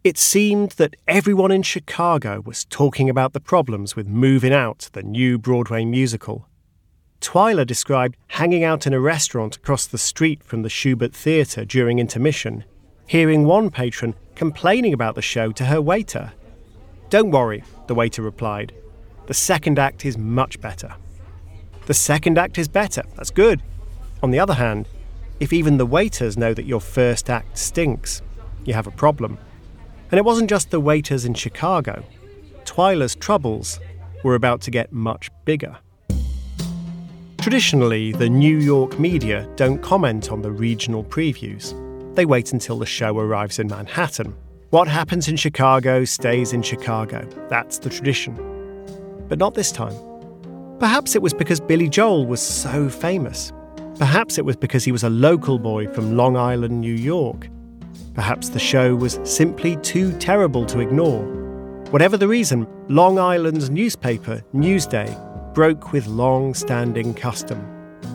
It 0.04 0.18
seemed 0.18 0.72
that 0.72 0.96
everyone 1.06 1.52
in 1.52 1.62
Chicago 1.62 2.42
was 2.44 2.64
talking 2.64 3.08
about 3.08 3.34
the 3.34 3.40
problems 3.40 3.94
with 3.94 4.08
Movin' 4.08 4.52
Out 4.52 4.88
the 4.94 5.02
new 5.04 5.38
Broadway 5.38 5.84
musical. 5.84 6.48
Twyla 7.20 7.64
described 7.64 8.16
hanging 8.26 8.64
out 8.64 8.84
in 8.84 8.92
a 8.92 8.98
restaurant 8.98 9.54
across 9.54 9.86
the 9.86 9.98
street 9.98 10.42
from 10.42 10.62
the 10.62 10.68
Shubert 10.68 11.12
Theatre 11.12 11.64
during 11.64 12.00
intermission, 12.00 12.64
hearing 13.06 13.44
one 13.44 13.70
patron 13.70 14.16
complaining 14.34 14.92
about 14.92 15.14
the 15.14 15.22
show 15.22 15.52
to 15.52 15.66
her 15.66 15.80
waiter. 15.80 16.32
Don't 17.08 17.30
worry, 17.30 17.62
the 17.86 17.94
waiter 17.94 18.22
replied. 18.22 18.72
The 19.28 19.34
second 19.34 19.78
act 19.78 20.04
is 20.04 20.18
much 20.18 20.60
better. 20.60 20.96
The 21.86 21.94
second 21.94 22.38
act 22.38 22.58
is 22.58 22.66
better, 22.66 23.04
that's 23.14 23.30
good. 23.30 23.62
On 24.20 24.32
the 24.32 24.40
other 24.40 24.54
hand, 24.54 24.88
if 25.38 25.52
even 25.52 25.76
the 25.76 25.86
waiters 25.86 26.36
know 26.36 26.54
that 26.54 26.66
your 26.66 26.80
first 26.80 27.30
act 27.30 27.56
stinks, 27.56 28.20
you 28.64 28.74
have 28.74 28.88
a 28.88 28.92
problem. 28.92 29.38
And 30.12 30.18
it 30.18 30.26
wasn't 30.26 30.50
just 30.50 30.70
the 30.70 30.78
waiters 30.78 31.24
in 31.24 31.32
Chicago. 31.32 32.04
Twyla's 32.66 33.14
troubles 33.14 33.80
were 34.22 34.34
about 34.34 34.60
to 34.60 34.70
get 34.70 34.92
much 34.92 35.30
bigger. 35.46 35.78
Traditionally, 37.38 38.12
the 38.12 38.28
New 38.28 38.58
York 38.58 39.00
media 39.00 39.48
don't 39.56 39.82
comment 39.82 40.30
on 40.30 40.42
the 40.42 40.52
regional 40.52 41.02
previews. 41.02 41.74
They 42.14 42.26
wait 42.26 42.52
until 42.52 42.78
the 42.78 42.84
show 42.84 43.18
arrives 43.18 43.58
in 43.58 43.68
Manhattan. 43.68 44.36
What 44.68 44.86
happens 44.86 45.28
in 45.28 45.36
Chicago 45.36 46.04
stays 46.04 46.52
in 46.52 46.60
Chicago. 46.60 47.26
That's 47.48 47.78
the 47.78 47.88
tradition. 47.88 48.36
But 49.30 49.38
not 49.38 49.54
this 49.54 49.72
time. 49.72 49.94
Perhaps 50.78 51.16
it 51.16 51.22
was 51.22 51.32
because 51.32 51.58
Billy 51.58 51.88
Joel 51.88 52.26
was 52.26 52.42
so 52.42 52.90
famous. 52.90 53.50
Perhaps 53.98 54.36
it 54.36 54.44
was 54.44 54.56
because 54.56 54.84
he 54.84 54.92
was 54.92 55.04
a 55.04 55.10
local 55.10 55.58
boy 55.58 55.88
from 55.88 56.18
Long 56.18 56.36
Island, 56.36 56.82
New 56.82 56.94
York, 56.94 57.48
Perhaps 58.14 58.50
the 58.50 58.58
show 58.58 58.94
was 58.94 59.18
simply 59.24 59.76
too 59.76 60.12
terrible 60.18 60.66
to 60.66 60.80
ignore. 60.80 61.24
Whatever 61.90 62.16
the 62.16 62.28
reason, 62.28 62.66
Long 62.88 63.18
Island's 63.18 63.70
newspaper, 63.70 64.42
Newsday, 64.54 65.08
broke 65.54 65.92
with 65.92 66.06
long 66.06 66.54
standing 66.54 67.12
custom. 67.14 67.60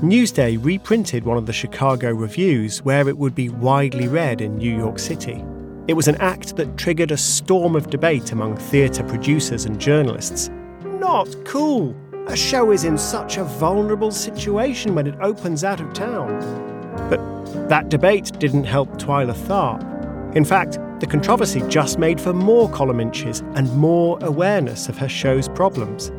Newsday 0.01 0.63
reprinted 0.63 1.23
one 1.23 1.37
of 1.37 1.45
the 1.45 1.53
Chicago 1.53 2.11
reviews 2.11 2.83
where 2.83 3.07
it 3.07 3.17
would 3.17 3.35
be 3.35 3.49
widely 3.49 4.07
read 4.07 4.41
in 4.41 4.57
New 4.57 4.75
York 4.75 4.99
City. 4.99 5.43
It 5.87 5.93
was 5.93 6.07
an 6.07 6.17
act 6.17 6.55
that 6.57 6.77
triggered 6.77 7.11
a 7.11 7.17
storm 7.17 7.75
of 7.75 7.89
debate 7.89 8.31
among 8.31 8.57
theatre 8.57 9.03
producers 9.03 9.65
and 9.65 9.79
journalists. 9.79 10.49
Not 10.83 11.27
cool! 11.45 11.95
A 12.27 12.35
show 12.35 12.71
is 12.71 12.83
in 12.83 12.97
such 12.97 13.37
a 13.37 13.45
vulnerable 13.45 14.11
situation 14.11 14.93
when 14.93 15.07
it 15.07 15.15
opens 15.21 15.63
out 15.63 15.79
of 15.79 15.93
town. 15.93 16.76
But 17.09 17.69
that 17.69 17.89
debate 17.89 18.31
didn't 18.39 18.65
help 18.65 18.89
Twyla 18.97 19.33
Tharp. 19.33 20.35
In 20.35 20.45
fact, 20.45 20.79
the 20.99 21.07
controversy 21.07 21.61
just 21.67 21.99
made 21.99 22.19
for 22.19 22.33
more 22.33 22.69
column 22.69 22.99
inches 22.99 23.41
and 23.55 23.71
more 23.77 24.17
awareness 24.21 24.89
of 24.89 24.97
her 24.97 25.09
show's 25.09 25.47
problems. 25.47 26.11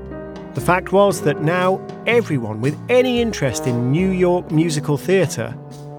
The 0.54 0.60
fact 0.60 0.92
was 0.92 1.20
that 1.22 1.42
now 1.42 1.84
everyone 2.06 2.60
with 2.60 2.78
any 2.88 3.20
interest 3.20 3.66
in 3.66 3.90
New 3.92 4.10
York 4.10 4.50
musical 4.50 4.96
theatre 4.96 5.54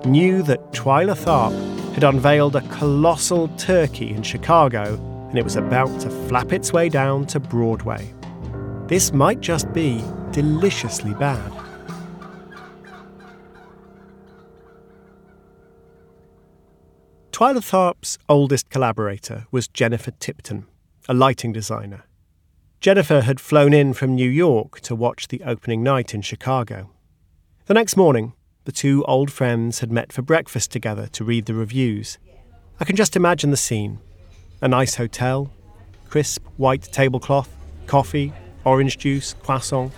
knew 0.06 0.42
that 0.44 0.72
Twyla 0.72 1.16
Tharp 1.16 1.94
had 1.94 2.04
unveiled 2.04 2.56
a 2.56 2.62
colossal 2.70 3.48
turkey 3.58 4.14
in 4.14 4.24
Chicago 4.24 4.96
and 5.30 5.38
it 5.38 5.44
was 5.44 5.56
about 5.56 6.00
to 6.02 6.10
flap 6.28 6.52
its 6.52 6.74
way 6.74 6.90
down 6.90 7.26
to 7.28 7.40
Broadway. 7.40 8.14
This 8.88 9.14
might 9.14 9.42
just 9.42 9.72
be 9.74 10.04
deliciously 10.32 11.14
bad. 11.14 11.59
Twyla 17.40 17.64
Tharp's 17.64 18.18
oldest 18.28 18.70
collaborator 18.70 19.48
was 19.50 19.70
Jennifer 19.70 20.12
Tipton, 20.12 20.66
a 21.08 21.14
lighting 21.14 21.54
designer. 21.54 22.04
Jennifer 22.82 23.22
had 23.22 23.40
flown 23.40 23.74
in 23.74 23.94
from 23.94 24.14
New 24.14 24.30
York 24.30 24.82
to 24.82 24.94
watch 24.94 25.30
the 25.30 25.42
opening 25.46 25.82
night 25.82 26.14
in 26.14 26.22
Chicago. 26.22 26.90
The 27.68 27.76
next 27.76 27.96
morning, 27.96 28.34
the 28.66 28.74
two 28.74 29.06
old 29.06 29.32
friends 29.32 29.80
had 29.80 29.90
met 29.90 30.12
for 30.12 30.22
breakfast 30.22 30.70
together 30.72 31.08
to 31.14 31.24
read 31.24 31.46
the 31.46 31.54
reviews. 31.54 32.18
I 32.78 32.84
can 32.84 32.98
just 32.98 33.16
imagine 33.16 33.52
the 33.52 33.56
scene 33.56 34.00
a 34.62 34.68
nice 34.68 34.96
hotel, 34.96 35.50
crisp 36.10 36.46
white 36.58 36.84
tablecloth, 36.92 37.56
coffee, 37.88 38.34
orange 38.66 38.98
juice, 38.98 39.34
croissant, 39.44 39.94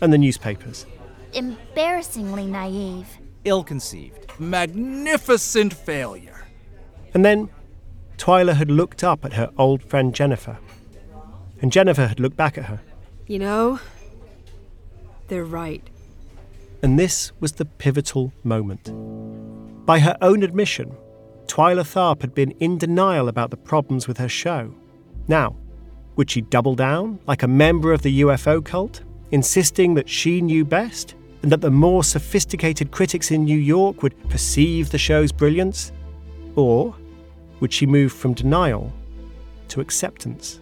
and 0.00 0.12
the 0.12 0.18
newspapers. 0.18 0.86
Embarrassingly 1.32 2.46
naive. 2.46 3.08
Ill 3.44 3.64
conceived. 3.64 4.30
Magnificent 4.38 5.74
failure. 5.74 6.37
And 7.18 7.24
then 7.24 7.48
Twyla 8.16 8.54
had 8.54 8.70
looked 8.70 9.02
up 9.02 9.24
at 9.24 9.32
her 9.32 9.50
old 9.58 9.82
friend 9.82 10.14
Jennifer. 10.14 10.56
And 11.60 11.72
Jennifer 11.72 12.06
had 12.06 12.20
looked 12.20 12.36
back 12.36 12.56
at 12.56 12.66
her. 12.66 12.80
You 13.26 13.40
know, 13.40 13.80
they're 15.26 15.42
right. 15.42 15.82
And 16.80 16.96
this 16.96 17.32
was 17.40 17.54
the 17.54 17.64
pivotal 17.64 18.32
moment. 18.44 18.92
By 19.84 19.98
her 19.98 20.16
own 20.22 20.44
admission, 20.44 20.96
Twyla 21.46 21.82
Tharp 21.82 22.20
had 22.20 22.36
been 22.36 22.52
in 22.60 22.78
denial 22.78 23.26
about 23.26 23.50
the 23.50 23.56
problems 23.56 24.06
with 24.06 24.18
her 24.18 24.28
show. 24.28 24.72
Now, 25.26 25.56
would 26.14 26.30
she 26.30 26.42
double 26.42 26.76
down 26.76 27.18
like 27.26 27.42
a 27.42 27.48
member 27.48 27.92
of 27.92 28.02
the 28.02 28.20
UFO 28.20 28.64
cult, 28.64 29.02
insisting 29.32 29.94
that 29.94 30.08
she 30.08 30.40
knew 30.40 30.64
best 30.64 31.16
and 31.42 31.50
that 31.50 31.62
the 31.62 31.70
more 31.72 32.04
sophisticated 32.04 32.92
critics 32.92 33.32
in 33.32 33.44
New 33.44 33.58
York 33.58 34.04
would 34.04 34.30
perceive 34.30 34.90
the 34.90 34.98
show's 34.98 35.32
brilliance? 35.32 35.90
Or 36.54 36.94
would 37.60 37.72
she 37.72 37.86
move 37.86 38.12
from 38.12 38.34
denial 38.34 38.92
to 39.68 39.80
acceptance? 39.80 40.60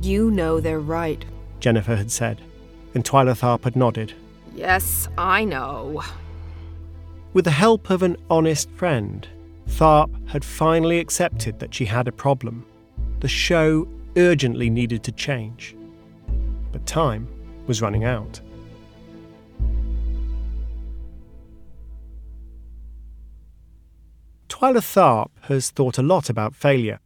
You 0.00 0.30
know 0.30 0.60
they're 0.60 0.80
right. 0.80 1.24
Jennifer 1.60 1.96
had 1.96 2.10
said, 2.10 2.40
and 2.94 3.04
Twyla 3.04 3.38
Tharp 3.38 3.64
had 3.64 3.76
nodded. 3.76 4.14
Yes, 4.54 5.08
I 5.16 5.44
know. 5.44 6.02
With 7.32 7.44
the 7.44 7.50
help 7.52 7.88
of 7.88 8.02
an 8.02 8.16
honest 8.28 8.70
friend, 8.70 9.26
Tharp 9.68 10.10
had 10.28 10.44
finally 10.44 10.98
accepted 10.98 11.58
that 11.60 11.72
she 11.72 11.84
had 11.84 12.08
a 12.08 12.12
problem. 12.12 12.66
The 13.20 13.28
show 13.28 13.88
urgently 14.16 14.68
needed 14.68 15.02
to 15.04 15.12
change. 15.12 15.74
But 16.72 16.84
time 16.86 17.28
was 17.66 17.80
running 17.80 18.04
out. 18.04 18.40
Twyla 24.62 24.76
Tharp 24.76 25.30
has 25.48 25.70
thought 25.70 25.98
a 25.98 26.04
lot 26.04 26.30
about 26.30 26.54
failure. 26.54 27.00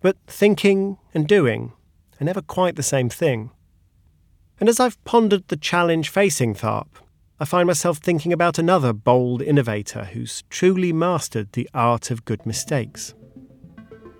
But 0.00 0.16
thinking 0.26 0.98
and 1.14 1.28
doing 1.28 1.74
are 2.20 2.24
never 2.24 2.42
quite 2.42 2.74
the 2.74 2.82
same 2.82 3.08
thing. 3.08 3.52
And 4.58 4.68
as 4.68 4.80
I've 4.80 5.02
pondered 5.04 5.46
the 5.46 5.56
challenge 5.56 6.08
facing 6.08 6.56
Tharp, 6.56 6.88
I 7.38 7.44
find 7.44 7.68
myself 7.68 7.98
thinking 7.98 8.32
about 8.32 8.58
another 8.58 8.92
bold 8.92 9.42
innovator 9.42 10.06
who's 10.06 10.42
truly 10.50 10.92
mastered 10.92 11.52
the 11.52 11.70
art 11.72 12.10
of 12.10 12.24
good 12.24 12.44
mistakes. 12.44 13.14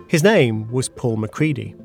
His 0.07 0.23
name 0.23 0.71
was 0.71 0.87
Paul 0.87 1.17
MacCready, 1.17 1.75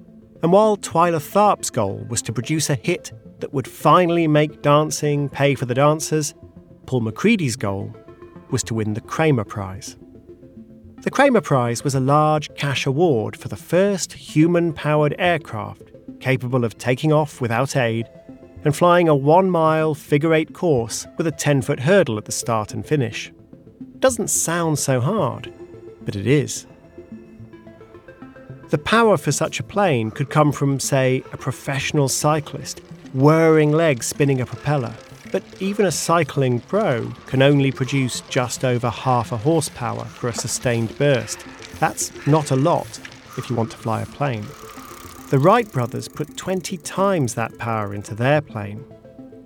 and 0.44 0.52
while 0.52 0.76
Twyla 0.76 1.18
Tharp's 1.18 1.70
goal 1.70 2.06
was 2.08 2.22
to 2.22 2.32
produce 2.32 2.70
a 2.70 2.76
hit 2.76 3.10
that 3.40 3.52
would 3.52 3.66
finally 3.66 4.28
make 4.28 4.62
dancing 4.62 5.28
pay 5.28 5.56
for 5.56 5.66
the 5.66 5.74
dancers, 5.74 6.34
Paul 6.86 7.00
MacCready's 7.00 7.56
goal 7.56 7.92
was 8.52 8.62
to 8.62 8.74
win 8.74 8.94
the 8.94 9.00
Kremer 9.00 9.42
Prize. 9.42 9.96
The 11.08 11.14
Kremer 11.14 11.40
Prize 11.40 11.82
was 11.82 11.94
a 11.94 12.00
large 12.00 12.54
cash 12.54 12.84
award 12.84 13.34
for 13.34 13.48
the 13.48 13.56
first 13.56 14.12
human 14.12 14.74
powered 14.74 15.14
aircraft 15.18 15.90
capable 16.20 16.66
of 16.66 16.76
taking 16.76 17.14
off 17.14 17.40
without 17.40 17.76
aid 17.76 18.06
and 18.62 18.76
flying 18.76 19.08
a 19.08 19.16
one 19.16 19.48
mile 19.48 19.94
figure 19.94 20.34
eight 20.34 20.52
course 20.52 21.06
with 21.16 21.26
a 21.26 21.32
10 21.32 21.62
foot 21.62 21.80
hurdle 21.80 22.18
at 22.18 22.26
the 22.26 22.30
start 22.30 22.74
and 22.74 22.84
finish. 22.84 23.32
Doesn't 24.00 24.28
sound 24.28 24.78
so 24.78 25.00
hard, 25.00 25.50
but 26.02 26.14
it 26.14 26.26
is. 26.26 26.66
The 28.68 28.76
power 28.76 29.16
for 29.16 29.32
such 29.32 29.58
a 29.60 29.62
plane 29.62 30.10
could 30.10 30.28
come 30.28 30.52
from, 30.52 30.78
say, 30.78 31.24
a 31.32 31.38
professional 31.38 32.10
cyclist, 32.10 32.80
whirring 33.14 33.72
legs 33.72 34.04
spinning 34.04 34.42
a 34.42 34.46
propeller. 34.46 34.92
But 35.30 35.42
even 35.60 35.86
a 35.86 35.92
cycling 35.92 36.60
pro 36.60 37.10
can 37.26 37.42
only 37.42 37.70
produce 37.70 38.22
just 38.22 38.64
over 38.64 38.88
half 38.88 39.32
a 39.32 39.36
horsepower 39.36 40.04
for 40.04 40.28
a 40.28 40.34
sustained 40.34 40.96
burst. 40.98 41.44
That's 41.78 42.10
not 42.26 42.50
a 42.50 42.56
lot 42.56 42.98
if 43.36 43.50
you 43.50 43.56
want 43.56 43.70
to 43.72 43.76
fly 43.76 44.02
a 44.02 44.06
plane. 44.06 44.46
The 45.30 45.38
Wright 45.38 45.70
brothers 45.70 46.08
put 46.08 46.36
20 46.36 46.78
times 46.78 47.34
that 47.34 47.58
power 47.58 47.94
into 47.94 48.14
their 48.14 48.40
plane. 48.40 48.84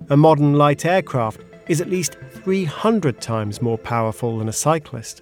A 0.09 0.15
modern 0.15 0.53
light 0.53 0.85
aircraft 0.85 1.41
is 1.67 1.81
at 1.81 1.89
least 1.89 2.17
300 2.31 3.21
times 3.21 3.61
more 3.61 3.77
powerful 3.77 4.37
than 4.37 4.49
a 4.49 4.53
cyclist. 4.53 5.21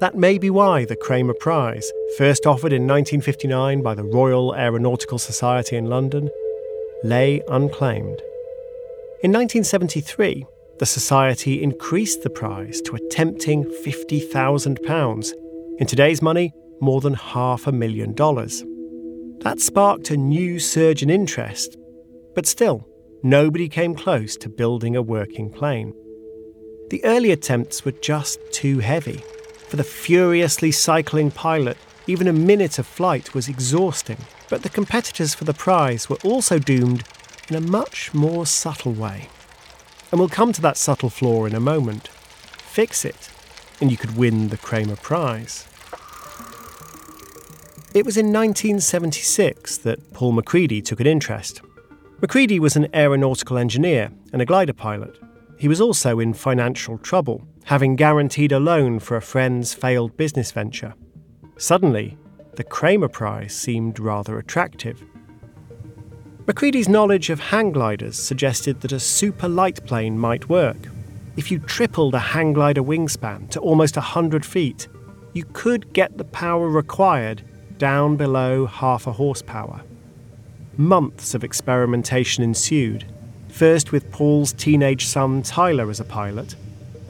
That 0.00 0.16
may 0.16 0.38
be 0.38 0.48
why 0.48 0.86
the 0.86 0.96
Kremer 0.96 1.34
Prize, 1.34 1.90
first 2.16 2.46
offered 2.46 2.72
in 2.72 2.86
1959 2.86 3.82
by 3.82 3.94
the 3.94 4.02
Royal 4.02 4.54
Aeronautical 4.54 5.18
Society 5.18 5.76
in 5.76 5.86
London, 5.86 6.30
lay 7.04 7.42
unclaimed. 7.48 8.22
In 9.22 9.32
1973, 9.32 10.46
the 10.78 10.86
Society 10.86 11.62
increased 11.62 12.22
the 12.22 12.30
prize 12.30 12.80
to 12.80 12.96
a 12.96 13.08
tempting 13.10 13.64
£50,000. 13.64 15.32
In 15.78 15.86
today's 15.86 16.22
money, 16.22 16.54
more 16.80 17.02
than 17.02 17.12
half 17.12 17.66
a 17.66 17.72
million 17.72 18.14
dollars. 18.14 18.64
That 19.40 19.60
sparked 19.60 20.10
a 20.10 20.16
new 20.16 20.58
surge 20.58 21.02
in 21.02 21.10
interest, 21.10 21.76
but 22.34 22.46
still, 22.46 22.88
nobody 23.22 23.68
came 23.68 23.94
close 23.94 24.38
to 24.38 24.48
building 24.48 24.96
a 24.96 25.02
working 25.02 25.52
plane. 25.52 25.92
The 26.88 27.04
early 27.04 27.30
attempts 27.30 27.84
were 27.84 27.92
just 27.92 28.38
too 28.52 28.78
heavy. 28.78 29.22
For 29.68 29.76
the 29.76 29.84
furiously 29.84 30.72
cycling 30.72 31.30
pilot, 31.30 31.76
even 32.06 32.26
a 32.26 32.32
minute 32.32 32.78
of 32.78 32.86
flight 32.86 33.34
was 33.34 33.50
exhausting. 33.50 34.16
But 34.48 34.62
the 34.62 34.70
competitors 34.70 35.34
for 35.34 35.44
the 35.44 35.52
prize 35.52 36.08
were 36.08 36.18
also 36.24 36.58
doomed 36.58 37.04
in 37.50 37.56
a 37.56 37.60
much 37.60 38.14
more 38.14 38.46
subtle 38.46 38.92
way. 38.92 39.28
And 40.10 40.18
we'll 40.18 40.28
come 40.28 40.52
to 40.52 40.62
that 40.62 40.76
subtle 40.76 41.10
flaw 41.10 41.44
in 41.44 41.54
a 41.54 41.60
moment. 41.60 42.08
Fix 42.08 43.04
it, 43.04 43.28
and 43.80 43.90
you 43.90 43.96
could 43.96 44.16
win 44.16 44.48
the 44.48 44.56
Kremer 44.56 44.96
Prize. 44.96 45.66
It 47.92 48.06
was 48.06 48.16
in 48.16 48.26
1976 48.26 49.78
that 49.78 50.12
Paul 50.12 50.32
MacCready 50.32 50.80
took 50.80 51.00
an 51.00 51.08
interest. 51.08 51.60
MacCready 52.20 52.60
was 52.60 52.76
an 52.76 52.88
aeronautical 52.94 53.58
engineer 53.58 54.12
and 54.32 54.40
a 54.40 54.46
glider 54.46 54.72
pilot. 54.72 55.18
He 55.58 55.66
was 55.66 55.80
also 55.80 56.20
in 56.20 56.34
financial 56.34 56.98
trouble, 56.98 57.42
having 57.64 57.96
guaranteed 57.96 58.52
a 58.52 58.60
loan 58.60 59.00
for 59.00 59.16
a 59.16 59.22
friend's 59.22 59.74
failed 59.74 60.16
business 60.16 60.52
venture. 60.52 60.94
Suddenly, 61.56 62.16
the 62.54 62.64
Kremer 62.64 63.08
Prize 63.08 63.54
seemed 63.54 63.98
rather 63.98 64.38
attractive. 64.38 65.02
MacCready's 66.50 66.88
knowledge 66.88 67.30
of 67.30 67.38
hang 67.38 67.70
gliders 67.70 68.18
suggested 68.18 68.80
that 68.80 68.90
a 68.90 68.98
super 68.98 69.46
light 69.46 69.86
plane 69.86 70.18
might 70.18 70.48
work. 70.48 70.88
If 71.36 71.48
you 71.48 71.60
tripled 71.60 72.12
a 72.12 72.18
hang 72.18 72.54
glider 72.54 72.82
wingspan 72.82 73.50
to 73.50 73.60
almost 73.60 73.94
100 73.94 74.44
feet, 74.44 74.88
you 75.32 75.44
could 75.52 75.92
get 75.92 76.18
the 76.18 76.24
power 76.24 76.68
required 76.68 77.42
down 77.78 78.16
below 78.16 78.66
half 78.66 79.06
a 79.06 79.12
horsepower. 79.12 79.82
Months 80.76 81.34
of 81.34 81.44
experimentation 81.44 82.42
ensued, 82.42 83.04
first 83.48 83.92
with 83.92 84.10
Paul's 84.10 84.52
teenage 84.52 85.06
son 85.06 85.42
Tyler 85.42 85.88
as 85.88 86.00
a 86.00 86.04
pilot, 86.04 86.56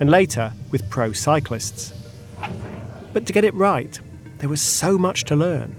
and 0.01 0.11
later 0.11 0.53
with 0.71 0.91
pro 0.91 1.13
cyclists. 1.13 1.95
But 3.15 3.25
to 3.25 3.33
get 3.33 3.45
it 3.45 3.55
right, 3.55 3.99
there 4.37 4.51
was 4.51 4.61
so 4.61 4.99
much 4.99 5.25
to 5.25 5.35
learn, 5.35 5.75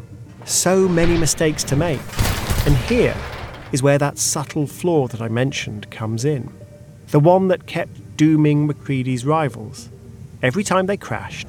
so 0.46 0.88
many 0.88 1.16
mistakes 1.16 1.64
to 1.66 1.76
make, 1.76 2.02
and 2.66 2.76
here 2.76 3.16
is 3.72 3.82
where 3.82 3.98
that 3.98 4.18
subtle 4.18 4.68
flaw 4.68 5.08
that 5.08 5.22
I 5.22 5.28
mentioned 5.28 5.90
comes 5.90 6.26
in. 6.26 6.54
The 7.08 7.20
one 7.20 7.48
that 7.50 7.68
kept 7.68 8.18
dooming 8.18 8.68
MacCready's 8.68 9.26
rivals. 9.26 9.90
Every 10.42 10.64
time 10.64 10.86
they 10.86 10.98
crashed, 10.98 11.48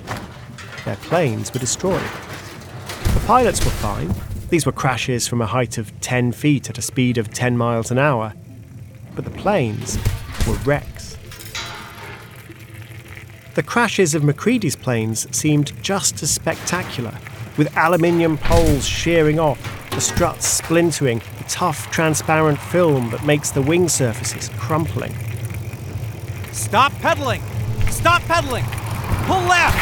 their 0.85 0.97
planes 0.97 1.53
were 1.53 1.61
destroyed. 1.61 2.03
The 3.15 3.23
pilots 3.27 3.65
were 3.65 3.71
fine. 3.71 4.15
These 4.51 4.67
were 4.67 4.73
crashes 4.73 5.27
from 5.29 5.41
a 5.41 5.47
height 5.47 5.79
of 5.79 5.99
10 6.01 6.33
feet 6.33 6.69
at 6.69 6.79
a 6.79 6.83
speed 6.83 7.19
of 7.19 7.33
10 7.33 7.57
miles 7.57 7.91
an 7.91 7.99
hour. 7.99 8.35
But 9.15 9.25
the 9.25 9.31
planes 9.31 9.99
were 10.47 10.55
wrecks. 10.65 11.17
The 13.55 13.63
crashes 13.63 14.15
of 14.15 14.23
MacCready's 14.23 14.77
planes 14.77 15.27
seemed 15.37 15.73
just 15.83 16.23
as 16.23 16.31
spectacular, 16.31 17.15
with 17.59 17.77
aluminium 17.77 18.39
poles 18.39 18.87
shearing 18.87 19.39
off, 19.39 19.82
the 19.95 20.01
struts 20.01 20.47
splintering, 20.47 21.21
the 21.39 21.45
tough, 21.45 21.91
transparent 21.91 22.59
film 22.59 23.11
that 23.11 23.25
makes 23.25 23.51
the 23.51 23.61
wing 23.61 23.89
surfaces 23.89 24.49
crumpling. 24.57 25.15
Stop 26.53 26.93
pedaling! 26.95 27.43
Stop 27.91 28.23
pedaling! 28.23 28.65
Pull 29.27 29.41
left! 29.43 29.77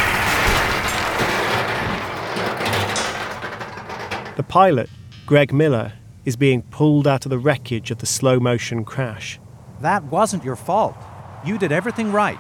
The 4.37 4.43
pilot, 4.43 4.91
Greg 5.27 5.53
Miller, 5.53 5.93
is 6.25 6.35
being 6.35 6.63
pulled 6.63 7.07
out 7.07 7.25
of 7.25 7.31
the 7.31 7.39
wreckage 7.39 7.91
of 7.91 7.99
the 7.99 8.07
slow 8.07 8.41
motion 8.41 8.85
crash. 8.85 9.39
That 9.81 10.03
wasn't 10.05 10.45
your 10.45 10.57
fault. 10.57 10.97
You 11.45 11.57
did 11.57 11.71
everything 11.71 12.11
right. 12.11 12.39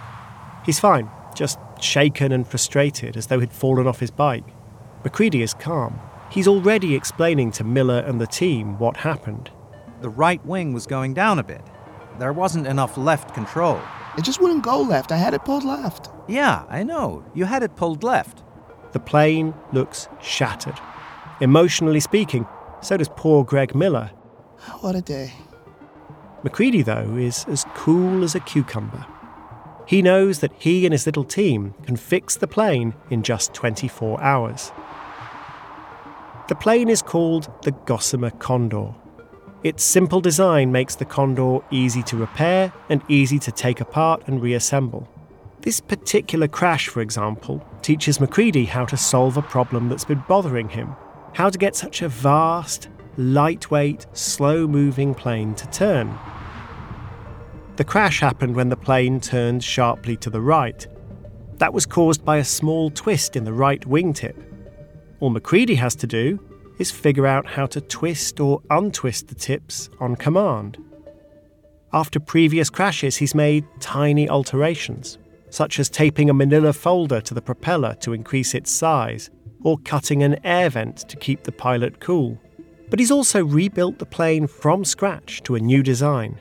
He's 0.66 0.80
fine, 0.80 1.08
just 1.36 1.58
shaken 1.80 2.32
and 2.32 2.46
frustrated 2.46 3.16
as 3.16 3.28
though 3.28 3.38
he'd 3.38 3.52
fallen 3.52 3.86
off 3.86 4.00
his 4.00 4.10
bike. 4.10 4.44
MacCready 5.04 5.42
is 5.42 5.54
calm. 5.54 5.98
He's 6.30 6.48
already 6.48 6.94
explaining 6.94 7.50
to 7.52 7.64
Miller 7.64 7.98
and 7.98 8.20
the 8.20 8.26
team 8.26 8.78
what 8.78 8.96
happened. 8.98 9.50
the 10.00 10.08
right 10.08 10.44
wing 10.46 10.72
was 10.72 10.86
going 10.86 11.12
down 11.12 11.38
a 11.38 11.42
bit. 11.42 11.60
There 12.18 12.32
wasn't 12.32 12.66
enough 12.66 12.96
left 12.96 13.34
control. 13.34 13.78
It 14.16 14.24
just 14.24 14.40
wouldn't 14.40 14.62
go 14.62 14.80
left. 14.80 15.12
I 15.12 15.16
had 15.16 15.34
it 15.34 15.44
pulled 15.44 15.64
left. 15.64 16.08
Yeah, 16.26 16.64
I 16.70 16.82
know. 16.84 17.22
You 17.34 17.44
had 17.44 17.62
it 17.62 17.76
pulled 17.76 18.02
left. 18.02 18.42
The 18.92 18.98
plane 19.00 19.52
looks 19.72 20.08
shattered. 20.22 20.78
Emotionally 21.40 22.00
speaking, 22.00 22.46
so 22.80 22.96
does 22.96 23.10
poor 23.14 23.44
Greg 23.44 23.74
Miller. 23.74 24.10
What 24.80 24.94
a 24.94 25.02
day. 25.02 25.34
MacCready, 26.44 26.82
though, 26.82 27.14
is 27.16 27.44
as 27.48 27.66
cool 27.74 28.24
as 28.24 28.34
a 28.34 28.40
cucumber. 28.40 29.04
He 29.86 30.00
knows 30.00 30.38
that 30.40 30.52
he 30.58 30.86
and 30.86 30.92
his 30.92 31.04
little 31.04 31.24
team 31.24 31.74
can 31.84 31.96
fix 31.96 32.36
the 32.36 32.46
plane 32.46 32.94
in 33.10 33.22
just 33.22 33.52
24 33.52 34.22
hours. 34.22 34.72
The 36.50 36.56
plane 36.56 36.88
is 36.88 37.00
called 37.00 37.48
the 37.62 37.70
Gossamer 37.70 38.30
Condor. 38.30 38.92
Its 39.62 39.84
simple 39.84 40.20
design 40.20 40.72
makes 40.72 40.96
the 40.96 41.04
Condor 41.04 41.60
easy 41.70 42.02
to 42.02 42.16
repair 42.16 42.72
and 42.88 43.04
easy 43.06 43.38
to 43.38 43.52
take 43.52 43.80
apart 43.80 44.24
and 44.26 44.42
reassemble. 44.42 45.08
This 45.60 45.78
particular 45.78 46.48
crash, 46.48 46.88
for 46.88 47.02
example, 47.02 47.64
teaches 47.82 48.18
MacCready 48.18 48.66
how 48.66 48.84
to 48.86 48.96
solve 48.96 49.36
a 49.36 49.42
problem 49.42 49.88
that's 49.88 50.04
been 50.04 50.24
bothering 50.26 50.70
him. 50.70 50.96
How 51.34 51.50
to 51.50 51.56
get 51.56 51.76
such 51.76 52.02
a 52.02 52.08
vast, 52.08 52.88
lightweight, 53.16 54.06
slow 54.12 54.66
moving 54.66 55.14
plane 55.14 55.54
to 55.54 55.68
turn. 55.68 56.18
The 57.76 57.84
crash 57.84 58.18
happened 58.18 58.56
when 58.56 58.70
the 58.70 58.76
plane 58.76 59.20
turned 59.20 59.62
sharply 59.62 60.16
to 60.16 60.30
the 60.30 60.40
right. 60.40 60.84
That 61.58 61.72
was 61.72 61.86
caused 61.86 62.24
by 62.24 62.38
a 62.38 62.44
small 62.44 62.90
twist 62.90 63.36
in 63.36 63.44
the 63.44 63.52
right 63.52 63.82
wingtip. 63.82 64.49
All 65.20 65.28
MacCready 65.30 65.76
has 65.76 65.94
to 65.96 66.06
do 66.06 66.40
is 66.78 66.90
figure 66.90 67.26
out 67.26 67.46
how 67.46 67.66
to 67.66 67.80
twist 67.82 68.40
or 68.40 68.62
untwist 68.70 69.28
the 69.28 69.34
tips 69.34 69.90
on 70.00 70.16
command. 70.16 70.78
After 71.92 72.18
previous 72.18 72.70
crashes, 72.70 73.16
he's 73.16 73.34
made 73.34 73.66
tiny 73.80 74.30
alterations, 74.30 75.18
such 75.50 75.78
as 75.78 75.90
taping 75.90 76.30
a 76.30 76.34
manila 76.34 76.72
folder 76.72 77.20
to 77.20 77.34
the 77.34 77.42
propeller 77.42 77.94
to 78.00 78.14
increase 78.14 78.54
its 78.54 78.70
size, 78.70 79.28
or 79.62 79.76
cutting 79.78 80.22
an 80.22 80.38
air 80.46 80.70
vent 80.70 81.06
to 81.10 81.16
keep 81.18 81.42
the 81.42 81.52
pilot 81.52 82.00
cool. 82.00 82.40
But 82.88 82.98
he's 82.98 83.10
also 83.10 83.44
rebuilt 83.44 83.98
the 83.98 84.06
plane 84.06 84.46
from 84.46 84.86
scratch 84.86 85.42
to 85.42 85.54
a 85.54 85.60
new 85.60 85.82
design. 85.82 86.40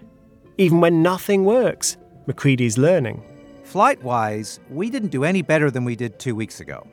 Even 0.58 0.80
when 0.80 1.04
nothing 1.04 1.44
works, 1.44 1.98
MacCready's 2.28 2.78
learning. 2.78 3.24
Flight 3.64 4.02
wise, 4.04 4.62
we 4.70 4.90
didn't 4.90 5.10
do 5.10 5.26
any 5.26 5.42
better 5.42 5.70
than 5.70 5.84
we 5.84 5.98
did 5.98 6.18
two 6.18 6.34
weeks 6.34 6.62
ago. 6.62 6.88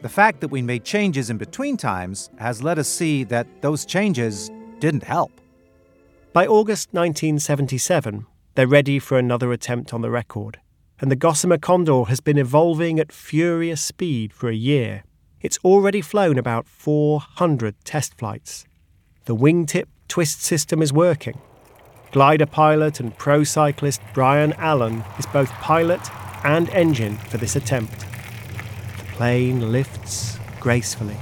The 0.00 0.08
fact 0.08 0.40
that 0.40 0.48
we 0.48 0.62
made 0.62 0.84
changes 0.84 1.28
in 1.28 1.38
between 1.38 1.76
times 1.76 2.30
has 2.38 2.62
let 2.62 2.78
us 2.78 2.86
see 2.86 3.24
that 3.24 3.48
those 3.62 3.84
changes 3.84 4.48
didn't 4.78 5.02
help. 5.02 5.32
By 6.32 6.46
August 6.46 6.90
1977, 6.92 8.24
they're 8.54 8.68
ready 8.68 9.00
for 9.00 9.18
another 9.18 9.52
attempt 9.52 9.92
on 9.92 10.00
the 10.00 10.10
record, 10.10 10.60
and 11.00 11.10
the 11.10 11.16
Gossamer 11.16 11.58
Condor 11.58 12.04
has 12.04 12.20
been 12.20 12.38
evolving 12.38 13.00
at 13.00 13.10
furious 13.10 13.80
speed 13.80 14.32
for 14.32 14.48
a 14.48 14.54
year. 14.54 15.02
It's 15.40 15.58
already 15.64 16.00
flown 16.00 16.38
about 16.38 16.68
400 16.68 17.74
test 17.84 18.16
flights. 18.16 18.66
The 19.24 19.34
wingtip 19.34 19.86
twist 20.06 20.42
system 20.42 20.80
is 20.80 20.92
working. 20.92 21.40
Glider 22.12 22.46
pilot 22.46 23.00
and 23.00 23.18
pro 23.18 23.42
cyclist 23.42 24.00
Bryan 24.14 24.52
Allen 24.58 25.02
is 25.18 25.26
both 25.26 25.50
pilot 25.54 26.00
and 26.44 26.70
engine 26.70 27.16
for 27.16 27.36
this 27.36 27.56
attempt 27.56 28.04
plane 29.18 29.72
lifts 29.72 30.38
gracefully, 30.60 31.16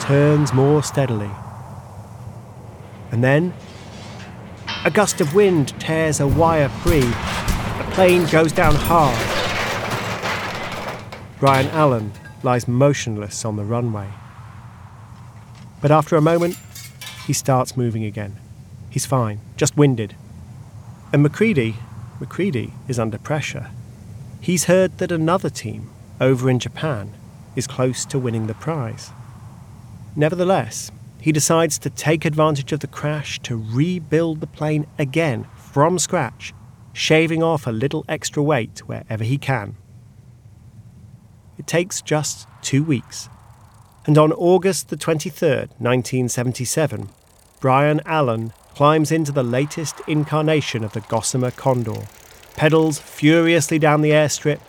turns 0.00 0.54
more 0.54 0.82
steadily. 0.82 1.28
And 3.10 3.22
then, 3.22 3.52
a 4.86 4.90
gust 4.90 5.20
of 5.20 5.34
wind 5.34 5.78
tears 5.78 6.18
a 6.18 6.26
wire 6.26 6.70
free. 6.70 7.00
The 7.00 7.86
plane 7.90 8.24
goes 8.28 8.52
down 8.52 8.74
hard. 8.74 9.18
Bryan 11.40 11.66
Allen 11.72 12.12
lies 12.42 12.66
motionless 12.66 13.44
on 13.44 13.56
the 13.56 13.64
runway. 13.64 14.08
But 15.82 15.90
after 15.90 16.16
a 16.16 16.22
moment, 16.22 16.56
he 17.26 17.34
starts 17.34 17.76
moving 17.76 18.02
again. 18.02 18.38
He's 18.88 19.04
fine, 19.04 19.40
just 19.58 19.76
winded. 19.76 20.16
And 21.12 21.22
MacCready, 21.22 21.74
MacCready 22.18 22.72
is 22.88 22.98
under 22.98 23.18
pressure. 23.18 23.70
He's 24.40 24.64
heard 24.64 24.96
that 24.96 25.12
another 25.12 25.50
team, 25.50 25.90
over 26.20 26.48
in 26.50 26.58
Japan, 26.58 27.12
is 27.54 27.66
close 27.66 28.04
to 28.06 28.18
winning 28.18 28.46
the 28.46 28.54
prize. 28.54 29.10
Nevertheless, 30.14 30.90
he 31.20 31.32
decides 31.32 31.78
to 31.80 31.90
take 31.90 32.24
advantage 32.24 32.72
of 32.72 32.80
the 32.80 32.86
crash 32.86 33.40
to 33.40 33.56
rebuild 33.56 34.40
the 34.40 34.46
plane 34.46 34.86
again 34.98 35.46
from 35.56 35.98
scratch, 35.98 36.54
shaving 36.92 37.42
off 37.42 37.66
a 37.66 37.72
little 37.72 38.04
extra 38.08 38.42
weight 38.42 38.78
wherever 38.86 39.24
he 39.24 39.38
can. 39.38 39.76
It 41.58 41.66
takes 41.66 42.00
just 42.02 42.46
two 42.62 42.84
weeks, 42.84 43.28
and 44.06 44.16
on 44.16 44.32
August 44.32 44.88
the 44.88 44.96
23rd, 44.96 45.70
1977, 45.78 47.08
Bryan 47.60 48.00
Allen 48.06 48.52
climbs 48.74 49.10
into 49.10 49.32
the 49.32 49.42
latest 49.42 50.00
incarnation 50.06 50.84
of 50.84 50.92
the 50.92 51.00
Gossamer 51.00 51.50
Condor, 51.50 52.06
pedals 52.54 52.98
furiously 52.98 53.78
down 53.78 54.02
the 54.02 54.10
airstrip, 54.10 54.60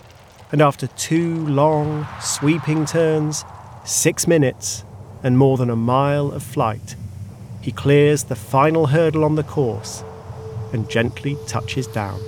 and 0.52 0.62
after 0.62 0.88
two 0.88 1.46
long, 1.48 2.08
sweeping 2.22 2.86
turns, 2.86 3.44
six 3.84 4.28
minutes, 4.28 4.84
and 5.24 5.38
more 5.38 5.58
than 5.58 5.70
a 5.70 5.76
mile 5.76 6.32
of 6.32 6.44
flight, 6.44 6.96
he 7.62 7.72
clears 7.72 8.24
the 8.24 8.36
final 8.36 8.88
hurdle 8.88 9.26
on 9.26 9.36
the 9.36 9.44
course 9.44 10.04
and 10.72 10.90
gently 10.90 11.38
touches 11.48 11.88
down. 11.88 12.20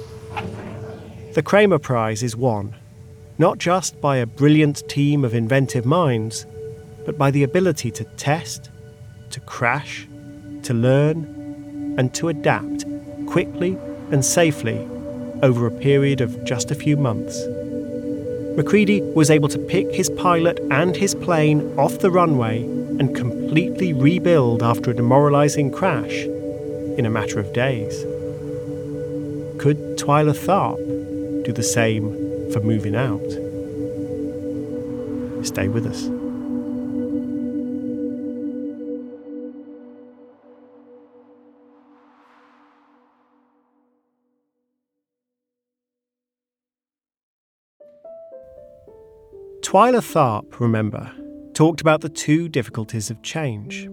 The 1.33 1.43
Kremer 1.43 1.79
Prize 1.79 2.23
is 2.23 2.35
won, 2.35 2.75
not 3.37 3.57
just 3.57 4.01
by 4.01 4.17
a 4.17 4.25
brilliant 4.25 4.87
team 4.89 5.23
of 5.23 5.33
inventive 5.33 5.85
minds, 5.85 6.45
but 7.05 7.17
by 7.17 7.31
the 7.31 7.43
ability 7.43 7.91
to 7.91 8.03
test, 8.17 8.69
to 9.29 9.39
crash, 9.41 10.07
to 10.63 10.73
learn, 10.73 11.95
and 11.97 12.13
to 12.15 12.29
adapt 12.29 12.85
quickly 13.27 13.77
and 14.11 14.25
safely 14.25 14.79
over 15.41 15.67
a 15.67 15.71
period 15.71 16.19
of 16.19 16.43
just 16.43 16.71
a 16.71 16.75
few 16.75 16.97
months. 16.97 17.45
MacCready 18.55 19.01
was 19.13 19.29
able 19.29 19.49
to 19.49 19.59
pick 19.59 19.91
his 19.91 20.09
pilot 20.09 20.59
and 20.71 20.95
his 20.95 21.15
plane 21.15 21.61
off 21.77 21.99
the 21.99 22.11
runway 22.11 22.63
and 22.63 23.15
completely 23.15 23.93
rebuild 23.93 24.61
after 24.61 24.91
a 24.91 24.93
demoralizing 24.93 25.71
crash 25.71 26.23
in 26.97 27.05
a 27.05 27.09
matter 27.09 27.39
of 27.39 27.53
days. 27.53 28.03
Could 29.59 29.97
Twyla 29.97 30.35
Tharp 30.35 31.43
do 31.45 31.53
the 31.53 31.63
same 31.63 32.11
for 32.51 32.59
Movin' 32.59 32.95
Out? 32.95 33.21
Stay 35.45 35.67
with 35.67 35.85
us. 35.85 36.18
Twyla 49.69 50.01
Tharp, 50.01 50.59
remember, 50.59 51.11
talked 51.53 51.79
about 51.79 52.01
the 52.01 52.09
two 52.09 52.49
difficulties 52.49 53.11
of 53.11 53.21
change. 53.21 53.87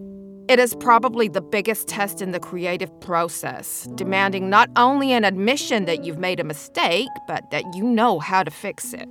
It 0.49 0.59
is 0.59 0.75
probably 0.75 1.29
the 1.29 1.43
biggest 1.43 1.87
test 1.87 2.23
in 2.23 2.31
the 2.31 2.41
creative 2.41 2.99
process, 3.03 3.87
demanding 3.95 4.49
not 4.49 4.71
only 4.77 5.13
an 5.13 5.23
admission 5.23 5.85
that 5.85 6.03
you've 6.03 6.17
made 6.17 6.41
a 6.41 6.45
mistake, 6.45 7.11
but 7.29 7.51
that 7.51 7.63
you 7.75 7.85
know 7.85 8.21
how 8.21 8.43
to 8.43 8.51
fix 8.51 8.95
it. 8.95 9.07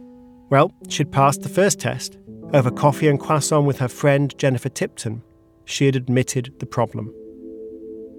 Well, 0.49 0.71
she'd 0.89 1.11
passed 1.11 1.43
the 1.43 1.49
first 1.49 1.79
test. 1.79 2.17
Over 2.51 2.71
coffee 2.71 3.09
and 3.09 3.19
croissant 3.19 3.67
with 3.67 3.77
her 3.77 3.87
friend 3.87 4.35
Jennifer 4.39 4.69
Tipton, 4.69 5.21
she 5.65 5.85
had 5.85 5.95
admitted 5.95 6.51
the 6.57 6.65
problem. 6.65 7.13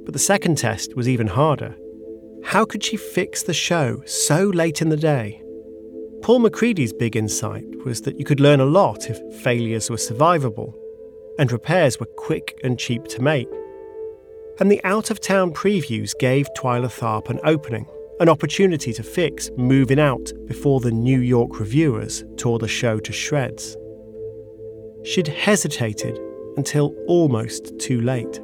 But 0.04 0.12
the 0.12 0.20
second 0.20 0.56
test 0.56 0.94
was 0.94 1.08
even 1.08 1.26
harder. 1.26 1.74
How 2.44 2.64
could 2.64 2.84
she 2.84 2.96
fix 2.96 3.42
the 3.42 3.52
show 3.52 4.04
so 4.06 4.44
late 4.44 4.80
in 4.80 4.90
the 4.90 4.96
day? 4.96 5.42
Paul 6.26 6.40
MacCready's 6.40 6.92
big 6.92 7.14
insight 7.14 7.64
was 7.84 8.00
that 8.00 8.18
you 8.18 8.24
could 8.24 8.40
learn 8.40 8.58
a 8.58 8.64
lot 8.64 9.08
if 9.08 9.16
failures 9.42 9.88
were 9.88 9.96
survivable 9.96 10.74
and 11.38 11.52
repairs 11.52 12.00
were 12.00 12.06
quick 12.16 12.58
and 12.64 12.80
cheap 12.80 13.04
to 13.04 13.22
make. 13.22 13.46
And 14.58 14.68
the 14.68 14.82
out 14.82 15.12
of 15.12 15.20
town 15.20 15.52
previews 15.52 16.18
gave 16.18 16.48
Twyla 16.58 16.88
Tharp 16.88 17.30
an 17.30 17.38
opening, 17.44 17.86
an 18.18 18.28
opportunity 18.28 18.92
to 18.94 19.04
fix 19.04 19.52
Movin' 19.56 20.00
Out 20.00 20.32
before 20.46 20.80
the 20.80 20.90
New 20.90 21.20
York 21.20 21.60
reviewers 21.60 22.24
tore 22.36 22.58
the 22.58 22.66
show 22.66 22.98
to 22.98 23.12
shreds. 23.12 23.76
She'd 25.04 25.28
hesitated 25.28 26.18
until 26.56 26.92
almost 27.06 27.78
too 27.78 28.00
late. 28.00 28.40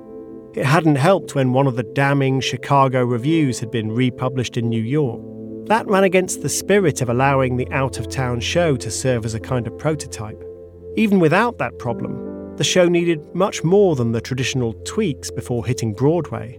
It 0.54 0.66
hadn't 0.66 0.94
helped 0.94 1.34
when 1.34 1.52
one 1.52 1.66
of 1.66 1.74
the 1.74 1.82
damning 1.82 2.40
Chicago 2.42 3.04
reviews 3.04 3.58
had 3.58 3.72
been 3.72 3.90
republished 3.90 4.56
in 4.56 4.68
New 4.68 4.80
York. 4.80 5.20
That 5.66 5.86
ran 5.86 6.04
against 6.04 6.42
the 6.42 6.48
spirit 6.48 7.00
of 7.02 7.08
allowing 7.08 7.56
the 7.56 7.70
out 7.70 7.98
of 7.98 8.08
town 8.08 8.40
show 8.40 8.76
to 8.76 8.90
serve 8.90 9.24
as 9.24 9.34
a 9.34 9.40
kind 9.40 9.66
of 9.66 9.78
prototype. 9.78 10.42
Even 10.96 11.20
without 11.20 11.58
that 11.58 11.78
problem, 11.78 12.56
the 12.56 12.64
show 12.64 12.88
needed 12.88 13.34
much 13.34 13.62
more 13.62 13.96
than 13.96 14.12
the 14.12 14.20
traditional 14.20 14.74
tweaks 14.84 15.30
before 15.30 15.64
hitting 15.64 15.94
Broadway. 15.94 16.58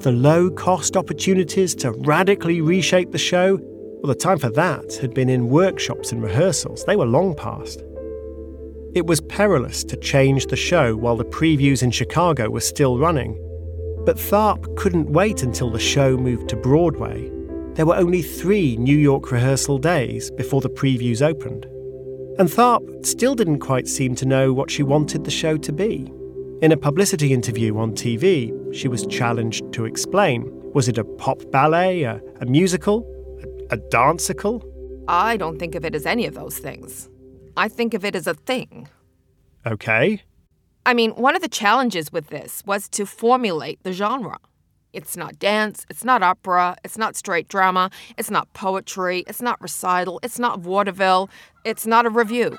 The 0.00 0.12
low 0.12 0.48
cost 0.50 0.96
opportunities 0.96 1.74
to 1.76 1.92
radically 1.92 2.60
reshape 2.60 3.10
the 3.10 3.18
show, 3.18 3.58
well, 4.02 4.08
the 4.08 4.14
time 4.14 4.38
for 4.38 4.50
that 4.50 4.94
had 4.94 5.12
been 5.12 5.28
in 5.28 5.48
workshops 5.48 6.12
and 6.12 6.22
rehearsals. 6.22 6.84
They 6.84 6.96
were 6.96 7.06
long 7.06 7.34
past. 7.34 7.82
It 8.94 9.06
was 9.06 9.20
perilous 9.22 9.82
to 9.84 9.96
change 9.96 10.46
the 10.46 10.56
show 10.56 10.94
while 10.94 11.16
the 11.16 11.24
previews 11.24 11.82
in 11.82 11.90
Chicago 11.90 12.48
were 12.48 12.60
still 12.60 12.96
running. 12.96 13.40
But 14.06 14.18
Tharp 14.18 14.76
couldn't 14.76 15.10
wait 15.10 15.42
until 15.42 15.70
the 15.70 15.80
show 15.80 16.16
moved 16.16 16.48
to 16.50 16.56
Broadway. 16.56 17.33
There 17.74 17.86
were 17.86 17.96
only 17.96 18.22
three 18.22 18.76
New 18.76 18.96
York 18.96 19.32
rehearsal 19.32 19.78
days 19.78 20.30
before 20.30 20.60
the 20.60 20.70
previews 20.70 21.20
opened. 21.20 21.64
And 22.38 22.48
Tharp 22.48 23.04
still 23.04 23.34
didn't 23.34 23.58
quite 23.58 23.88
seem 23.88 24.14
to 24.16 24.26
know 24.26 24.52
what 24.52 24.70
she 24.70 24.84
wanted 24.84 25.24
the 25.24 25.30
show 25.32 25.56
to 25.56 25.72
be. 25.72 26.12
In 26.62 26.70
a 26.70 26.76
publicity 26.76 27.32
interview 27.32 27.76
on 27.76 27.92
TV, 27.92 28.52
she 28.72 28.86
was 28.86 29.06
challenged 29.06 29.72
to 29.72 29.86
explain 29.86 30.50
was 30.72 30.88
it 30.88 30.98
a 30.98 31.04
pop 31.04 31.38
ballet, 31.50 32.04
a, 32.04 32.20
a 32.40 32.46
musical, 32.46 33.04
a, 33.70 33.74
a 33.74 33.76
danceicle? 33.90 34.64
I 35.08 35.36
don't 35.36 35.58
think 35.58 35.74
of 35.74 35.84
it 35.84 35.96
as 35.96 36.06
any 36.06 36.26
of 36.26 36.34
those 36.34 36.58
things. 36.58 37.08
I 37.56 37.68
think 37.68 37.92
of 37.92 38.04
it 38.04 38.14
as 38.14 38.26
a 38.28 38.34
thing. 38.34 38.88
Okay. 39.66 40.22
I 40.86 40.94
mean, 40.94 41.10
one 41.12 41.34
of 41.34 41.42
the 41.42 41.48
challenges 41.48 42.12
with 42.12 42.28
this 42.28 42.62
was 42.66 42.88
to 42.90 43.04
formulate 43.04 43.82
the 43.82 43.92
genre. 43.92 44.38
It's 44.94 45.16
not 45.16 45.40
dance, 45.40 45.84
it's 45.90 46.04
not 46.04 46.22
opera, 46.22 46.76
it's 46.84 46.96
not 46.96 47.16
straight 47.16 47.48
drama, 47.48 47.90
it's 48.16 48.30
not 48.30 48.52
poetry, 48.52 49.24
it's 49.26 49.42
not 49.42 49.60
recital, 49.60 50.20
it's 50.22 50.38
not 50.38 50.60
vaudeville, 50.60 51.28
it's 51.64 51.84
not 51.84 52.06
a 52.06 52.10
revue. 52.10 52.56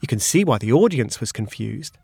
You 0.00 0.08
can 0.08 0.18
see 0.18 0.44
why 0.44 0.56
the 0.56 0.72
audience 0.72 1.20
was 1.20 1.30
confused. 1.30 1.98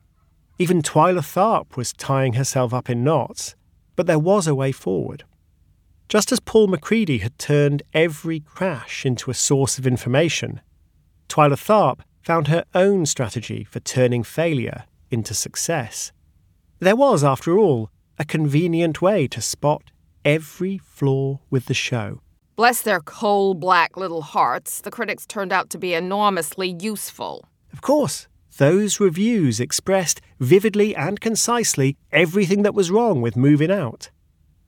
Even 0.58 0.82
Twyla 0.82 1.20
Tharp 1.20 1.76
was 1.76 1.94
tying 1.94 2.34
herself 2.34 2.74
up 2.74 2.90
in 2.90 3.02
knots, 3.02 3.54
but 3.96 4.06
there 4.06 4.18
was 4.18 4.46
a 4.46 4.54
way 4.54 4.70
forward. 4.70 5.24
Just 6.08 6.30
as 6.30 6.40
Paul 6.40 6.68
MacCready 6.68 7.22
had 7.22 7.38
turned 7.38 7.82
every 7.94 8.40
crash 8.40 9.06
into 9.06 9.30
a 9.30 9.34
source 9.34 9.78
of 9.78 9.86
information, 9.86 10.60
Twyla 11.30 11.56
Tharp 11.56 12.00
found 12.20 12.48
her 12.48 12.64
own 12.74 13.06
strategy 13.06 13.64
for 13.64 13.80
turning 13.80 14.22
failure 14.22 14.84
into 15.10 15.32
success. 15.32 16.12
There 16.80 16.96
was, 16.96 17.24
after 17.24 17.58
all, 17.58 17.90
a 18.18 18.24
convenient 18.24 19.02
way 19.02 19.26
to 19.28 19.40
spot 19.40 19.90
every 20.24 20.78
flaw 20.78 21.40
with 21.50 21.66
the 21.66 21.74
show. 21.74 22.20
Bless 22.56 22.82
their 22.82 23.00
coal 23.00 23.54
black 23.54 23.96
little 23.96 24.22
hearts, 24.22 24.80
the 24.80 24.90
critics 24.90 25.26
turned 25.26 25.52
out 25.52 25.70
to 25.70 25.78
be 25.78 25.94
enormously 25.94 26.76
useful. 26.80 27.44
Of 27.72 27.82
course, 27.82 28.28
those 28.58 29.00
reviews 29.00 29.58
expressed 29.58 30.20
vividly 30.38 30.94
and 30.94 31.20
concisely 31.20 31.96
everything 32.12 32.62
that 32.62 32.74
was 32.74 32.90
wrong 32.90 33.20
with 33.20 33.36
Movin' 33.36 33.72
Out. 33.72 34.10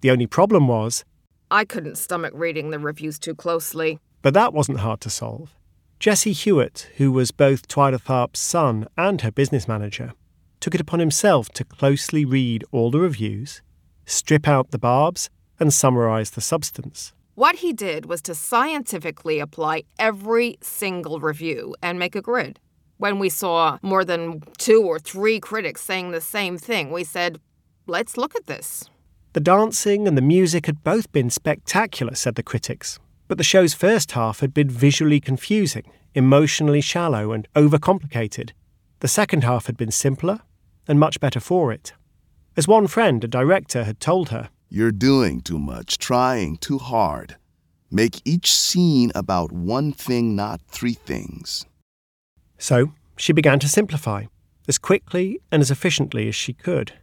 The 0.01 0.11
only 0.11 0.27
problem 0.27 0.67
was. 0.67 1.05
I 1.51 1.65
couldn't 1.65 1.97
stomach 1.97 2.33
reading 2.35 2.71
the 2.71 2.81
reviews 2.81 3.21
too 3.21 3.37
closely. 3.37 4.01
But 4.23 4.35
that 4.35 4.53
wasn't 4.53 4.81
hard 4.81 5.01
to 5.03 5.11
solve. 5.11 5.55
Jesse 6.01 6.33
Hewitt, 6.33 6.91
who 6.97 7.13
was 7.13 7.31
both 7.31 7.69
Twyla 7.69 8.03
Tharp's 8.03 8.41
son 8.41 8.89
and 8.97 9.21
her 9.21 9.31
business 9.31 9.69
manager, 9.69 10.13
took 10.61 10.75
it 10.75 10.81
upon 10.81 11.01
himself 11.01 11.49
to 11.51 11.64
closely 11.64 12.25
read 12.25 12.64
all 12.73 12.90
the 12.90 13.01
reviews, 13.01 13.62
strip 14.05 14.49
out 14.49 14.71
the 14.71 14.79
barbs, 14.79 15.31
and 15.59 15.73
summarize 15.73 16.31
the 16.31 16.40
substance. 16.40 17.12
What 17.35 17.57
he 17.57 17.73
did 17.73 18.07
was 18.07 18.23
to 18.23 18.35
scientifically 18.35 19.40
apply 19.40 19.85
every 19.99 20.57
single 20.62 21.21
review 21.21 21.77
and 21.83 21.99
make 21.99 22.16
a 22.16 22.23
grid. 22.23 22.59
When 22.99 23.19
we 23.19 23.29
saw 23.29 23.79
more 23.83 24.05
than 24.05 24.42
two 24.57 24.83
or 24.83 24.99
three 24.99 25.38
critics 25.38 25.83
saying 25.83 26.12
the 26.12 26.21
same 26.21 26.57
thing, 26.57 26.90
we 26.90 27.05
said, 27.05 27.38
let's 27.87 28.16
look 28.16 28.35
at 28.35 28.47
this. 28.47 28.88
The 29.35 29.40
dancing 29.40 30.09
and 30.09 30.16
the 30.16 30.23
music 30.23 30.64
had 30.64 30.83
both 30.83 31.12
been 31.12 31.29
spectacular, 31.29 32.14
said 32.14 32.37
the 32.37 32.42
critics, 32.42 32.99
but 33.29 33.37
the 33.37 33.45
show's 33.45 33.75
first 33.75 34.12
half 34.12 34.40
had 34.40 34.55
been 34.55 34.71
visually 34.71 35.21
confusing, 35.21 35.85
emotionally 36.14 36.81
shallow, 36.81 37.33
and 37.33 37.47
overcomplicated. 37.55 38.53
The 39.01 39.09
second 39.09 39.45
half 39.45 39.67
had 39.67 39.77
been 39.77 39.91
simpler 39.91 40.41
and 40.89 40.99
much 40.99 41.21
better 41.21 41.41
for 41.41 41.73
it. 41.73 41.93
As 42.57 42.67
one 42.67 42.87
friend, 42.87 43.23
a 43.23 43.29
director, 43.29 43.85
had 43.85 44.01
told 44.01 44.31
her, 44.31 44.49
You're 44.71 44.93
doing 44.93 45.43
too 45.43 45.59
much, 45.59 45.99
trying 45.99 46.57
too 46.57 46.79
hard. 46.79 47.37
Make 47.91 48.23
each 48.25 48.53
scene 48.53 49.13
about 49.15 49.53
one 49.53 49.93
thing, 49.93 50.35
not 50.35 50.61
three 50.69 50.95
things. 50.95 51.67
So 52.59 52.93
she 53.17 53.33
began 53.33 53.59
to 53.59 53.69
simplify, 53.69 54.25
as 54.67 54.79
quickly 54.79 55.41
and 55.53 55.61
as 55.61 55.71
efficiently 55.71 56.29
as 56.29 56.35
she 56.35 56.55
could. 56.55 56.95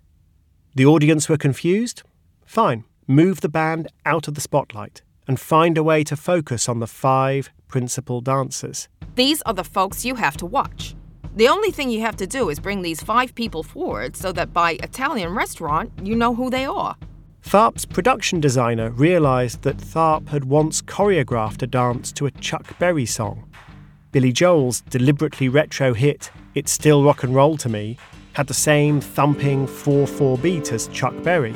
The 0.75 0.85
audience 0.87 1.29
were 1.29 1.37
confused? 1.37 2.01
Fine, 2.45 2.85
move 3.07 3.41
the 3.41 3.49
band 3.49 3.87
out 4.05 4.27
of 4.27 4.33
the 4.33 4.41
spotlight 4.41 5.03
and 5.27 5.39
find 5.39 5.77
a 5.77 5.83
way 5.83 6.03
to 6.03 6.15
focus 6.15 6.67
on 6.67 6.79
the 6.79 6.87
five 6.87 7.51
principal 7.67 8.19
dancers. 8.21 8.89
These 9.15 9.43
are 9.43 9.53
the 9.53 9.63
folks 9.63 10.03
you 10.03 10.15
have 10.15 10.35
to 10.37 10.45
watch. 10.45 10.95
The 11.35 11.47
only 11.47 11.71
thing 11.71 11.89
you 11.89 12.01
have 12.01 12.15
to 12.17 12.27
do 12.27 12.49
is 12.49 12.59
bring 12.59 12.83
these 12.83 13.01
five 13.01 13.33
people 13.33 13.63
forward 13.63 14.15
so 14.15 14.31
that 14.33 14.53
by 14.53 14.73
Italian 14.83 15.33
restaurant, 15.33 15.91
you 16.03 16.15
know 16.15 16.35
who 16.35 16.51
they 16.51 16.63
are. 16.63 16.95
Tharp's 17.43 17.85
production 17.85 18.39
designer 18.39 18.91
realised 18.91 19.63
that 19.63 19.77
Tharp 19.77 20.27
had 20.29 20.45
once 20.45 20.83
choreographed 20.83 21.63
a 21.63 21.67
dance 21.67 22.11
to 22.13 22.27
a 22.27 22.31
Chuck 22.31 22.77
Berry 22.77 23.07
song. 23.07 23.49
Billy 24.11 24.31
Joel's 24.31 24.81
deliberately 24.81 25.49
retro 25.49 25.95
hit, 25.95 26.29
It's 26.53 26.71
Still 26.71 27.03
Rock 27.03 27.23
and 27.23 27.33
Roll 27.33 27.57
to 27.57 27.69
Me, 27.69 27.97
had 28.33 28.45
the 28.45 28.53
same 28.53 29.01
thumping 29.01 29.65
4 29.65 30.05
4 30.05 30.37
beat 30.37 30.71
as 30.71 30.87
Chuck 30.89 31.15
Berry. 31.23 31.55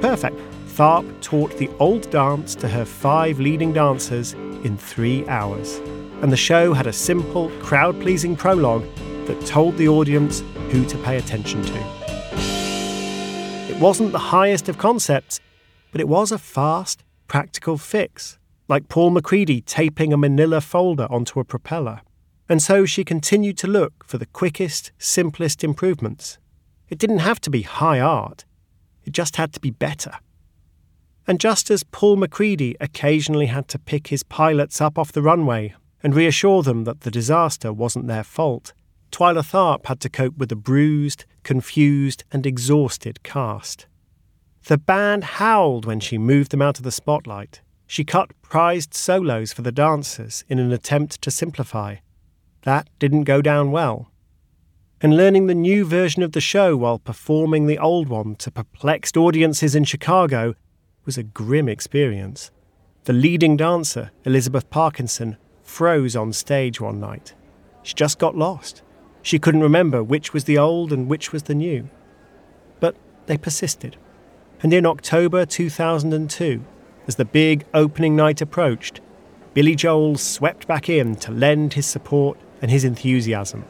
Perfect. 0.00 0.38
Tharp 0.68 1.04
taught 1.20 1.54
the 1.58 1.68
old 1.78 2.10
dance 2.10 2.54
to 2.54 2.66
her 2.68 2.86
five 2.86 3.40
leading 3.40 3.74
dancers 3.74 4.32
in 4.64 4.78
three 4.78 5.28
hours. 5.28 5.80
And 6.22 6.32
the 6.32 6.36
show 6.36 6.72
had 6.72 6.86
a 6.86 6.92
simple, 6.94 7.50
crowd 7.60 8.00
pleasing 8.00 8.34
prologue 8.34 8.86
that 9.28 9.46
told 9.46 9.76
the 9.76 9.86
audience 9.86 10.42
who 10.70 10.84
to 10.86 10.98
pay 10.98 11.18
attention 11.18 11.62
to. 11.62 11.78
It 13.70 13.78
wasn't 13.78 14.12
the 14.12 14.18
highest 14.18 14.68
of 14.68 14.78
concepts, 14.78 15.38
but 15.92 16.00
it 16.00 16.08
was 16.08 16.32
a 16.32 16.38
fast, 16.38 17.04
practical 17.28 17.78
fix, 17.78 18.38
like 18.66 18.88
Paul 18.88 19.10
MacCready 19.12 19.64
taping 19.64 20.12
a 20.12 20.16
manila 20.16 20.60
folder 20.60 21.06
onto 21.10 21.38
a 21.38 21.44
propeller. 21.44 22.00
And 22.48 22.62
so 22.62 22.86
she 22.86 23.04
continued 23.04 23.58
to 23.58 23.66
look 23.66 24.04
for 24.04 24.16
the 24.16 24.26
quickest, 24.26 24.90
simplest 24.98 25.62
improvements. 25.62 26.38
It 26.88 26.98
didn't 26.98 27.18
have 27.18 27.40
to 27.42 27.50
be 27.50 27.62
high 27.62 28.00
art, 28.00 28.46
it 29.04 29.12
just 29.12 29.36
had 29.36 29.52
to 29.52 29.60
be 29.60 29.70
better. 29.70 30.12
And 31.26 31.38
just 31.38 31.70
as 31.70 31.84
Paul 31.84 32.16
MacCready 32.16 32.74
occasionally 32.80 33.46
had 33.46 33.68
to 33.68 33.78
pick 33.78 34.06
his 34.06 34.22
pilots 34.22 34.80
up 34.80 34.98
off 34.98 35.12
the 35.12 35.20
runway 35.20 35.74
and 36.02 36.14
reassure 36.14 36.62
them 36.62 36.84
that 36.84 37.02
the 37.02 37.10
disaster 37.10 37.70
wasn't 37.70 38.06
their 38.06 38.24
fault, 38.24 38.72
Twyla 39.10 39.42
Tharp 39.42 39.86
had 39.86 40.00
to 40.00 40.08
cope 40.08 40.36
with 40.36 40.52
a 40.52 40.56
bruised, 40.56 41.24
confused, 41.42 42.24
and 42.30 42.46
exhausted 42.46 43.22
cast. 43.22 43.86
The 44.64 44.78
band 44.78 45.24
howled 45.24 45.86
when 45.86 46.00
she 46.00 46.18
moved 46.18 46.50
them 46.50 46.62
out 46.62 46.78
of 46.78 46.84
the 46.84 46.92
spotlight. 46.92 47.62
She 47.86 48.04
cut 48.04 48.30
prized 48.42 48.92
solos 48.92 49.52
for 49.52 49.62
the 49.62 49.72
dancers 49.72 50.44
in 50.48 50.58
an 50.58 50.72
attempt 50.72 51.22
to 51.22 51.30
simplify. 51.30 51.96
That 52.62 52.88
didn't 52.98 53.24
go 53.24 53.40
down 53.40 53.70
well. 53.70 54.10
And 55.00 55.16
learning 55.16 55.46
the 55.46 55.54
new 55.54 55.84
version 55.84 56.22
of 56.22 56.32
the 56.32 56.40
show 56.40 56.76
while 56.76 56.98
performing 56.98 57.66
the 57.66 57.78
old 57.78 58.08
one 58.08 58.34
to 58.36 58.50
perplexed 58.50 59.16
audiences 59.16 59.74
in 59.74 59.84
Chicago 59.84 60.54
was 61.04 61.16
a 61.16 61.22
grim 61.22 61.68
experience. 61.68 62.50
The 63.04 63.12
leading 63.14 63.56
dancer, 63.56 64.10
Elizabeth 64.24 64.68
Parkinson, 64.68 65.38
froze 65.62 66.14
on 66.14 66.34
stage 66.34 66.80
one 66.80 67.00
night. 67.00 67.32
She 67.82 67.94
just 67.94 68.18
got 68.18 68.36
lost. 68.36 68.82
She 69.28 69.38
couldn't 69.38 69.60
remember 69.60 70.02
which 70.02 70.32
was 70.32 70.44
the 70.44 70.56
old 70.56 70.90
and 70.90 71.06
which 71.06 71.34
was 71.34 71.42
the 71.42 71.54
new. 71.54 71.90
But 72.80 72.96
they 73.26 73.36
persisted. 73.36 73.98
And 74.62 74.72
in 74.72 74.86
October 74.86 75.44
2002, 75.44 76.64
as 77.06 77.16
the 77.16 77.26
big 77.26 77.66
opening 77.74 78.16
night 78.16 78.40
approached, 78.40 79.02
Billy 79.52 79.74
Joel 79.74 80.16
swept 80.16 80.66
back 80.66 80.88
in 80.88 81.14
to 81.16 81.30
lend 81.30 81.74
his 81.74 81.84
support 81.84 82.38
and 82.62 82.70
his 82.70 82.84
enthusiasm. 82.84 83.66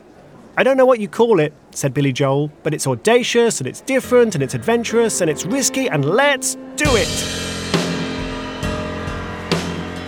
I 0.57 0.63
don't 0.63 0.77
know 0.77 0.87
what 0.87 1.01
you 1.01 1.09
call 1.09 1.41
it, 1.41 1.53
said 1.73 1.93
Billy 1.93 2.13
Joel, 2.13 2.53
but 2.63 2.73
it's 2.73 2.87
audacious 2.87 3.59
and 3.59 3.67
it's 3.67 3.81
different 3.81 4.37
and 4.37 4.45
it's 4.45 4.55
adventurous 4.55 5.21
and 5.23 5.29
it's 5.29 5.45
risky 5.45 5.91
and 5.91 6.05
let's 6.05 6.55
do 6.77 6.87
it! 6.87 7.09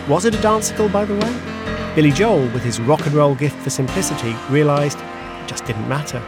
Was 0.09 0.27
it 0.27 0.35
a 0.37 0.41
danceicle, 0.41 0.89
by 0.91 1.05
the 1.05 1.15
way? 1.15 1.95
Billy 1.97 2.13
Joel, 2.13 2.43
with 2.53 2.63
his 2.63 2.81
rock 2.81 3.05
and 3.05 3.17
roll 3.17 3.35
gift 3.35 3.57
for 3.57 3.71
simplicity, 3.71 4.33
realised 4.49 5.01
just 5.51 5.65
didn't 5.65 5.89
matter. 5.89 6.23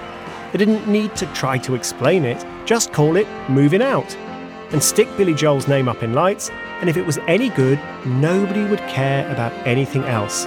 They 0.51 0.59
didn't 0.59 0.89
need 0.89 1.15
to 1.17 1.27
try 1.27 1.57
to 1.59 1.77
explain 1.77 2.25
it, 2.25 2.45
just 2.67 2.93
call 2.93 3.17
it 3.17 3.29
Movin' 3.49 3.81
Out. 3.81 4.17
And 4.73 4.83
stick 4.83 5.09
Billy 5.17 5.33
Joel's 5.33 5.69
name 5.69 5.89
up 5.89 6.03
in 6.03 6.13
lights, 6.13 6.51
and 6.81 6.91
if 6.91 6.97
it 6.97 7.07
was 7.07 7.19
any 7.29 7.49
good, 7.51 7.79
nobody 8.05 8.65
would 8.65 8.81
care 8.81 9.31
about 9.31 9.53
anything 9.65 10.03
else. 10.05 10.45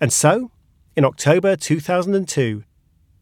And 0.00 0.12
so, 0.12 0.52
in 0.94 1.04
October 1.04 1.56
2002, 1.56 2.62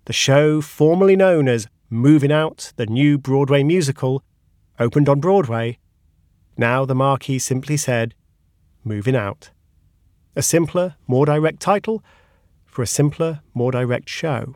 the 0.04 0.12
show 0.12 0.60
formerly 0.60 1.16
known 1.16 1.48
as 1.48 1.66
Movin' 1.88 2.32
Out, 2.32 2.74
the 2.76 2.86
new 2.86 3.16
Broadway 3.16 3.62
musical, 3.62 4.22
opened 4.78 5.08
on 5.08 5.20
Broadway, 5.20 5.78
now 6.58 6.84
the 6.84 6.94
marquee 6.94 7.38
simply 7.38 7.78
said, 7.78 8.14
Movin' 8.84 9.16
Out. 9.16 9.50
A 10.36 10.42
simpler, 10.42 10.96
more 11.06 11.24
direct 11.24 11.60
title 11.60 12.04
for 12.80 12.84
a 12.84 12.86
simpler, 12.86 13.42
more 13.52 13.70
direct 13.70 14.08
show. 14.08 14.54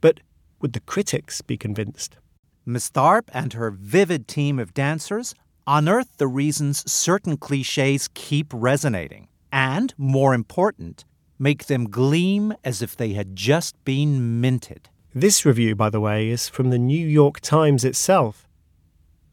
But 0.00 0.20
would 0.62 0.72
the 0.72 0.80
critics 0.80 1.42
be 1.42 1.58
convinced? 1.58 2.16
Miss 2.64 2.90
Tharp 2.90 3.28
and 3.34 3.52
her 3.52 3.70
vivid 3.70 4.26
team 4.26 4.58
of 4.58 4.72
dancers 4.72 5.34
unearth 5.66 6.16
the 6.16 6.26
reasons 6.26 6.90
certain 6.90 7.36
cliches 7.36 8.08
keep 8.14 8.46
resonating, 8.54 9.28
and, 9.52 9.92
more 9.98 10.32
important, 10.32 11.04
make 11.38 11.66
them 11.66 11.90
gleam 11.90 12.54
as 12.64 12.80
if 12.80 12.96
they 12.96 13.12
had 13.12 13.36
just 13.36 13.74
been 13.84 14.40
minted. 14.40 14.88
This 15.14 15.44
review, 15.44 15.76
by 15.76 15.90
the 15.90 16.00
way, 16.00 16.30
is 16.30 16.48
from 16.48 16.70
the 16.70 16.78
New 16.78 17.06
York 17.06 17.40
Times 17.40 17.84
itself. 17.84 18.48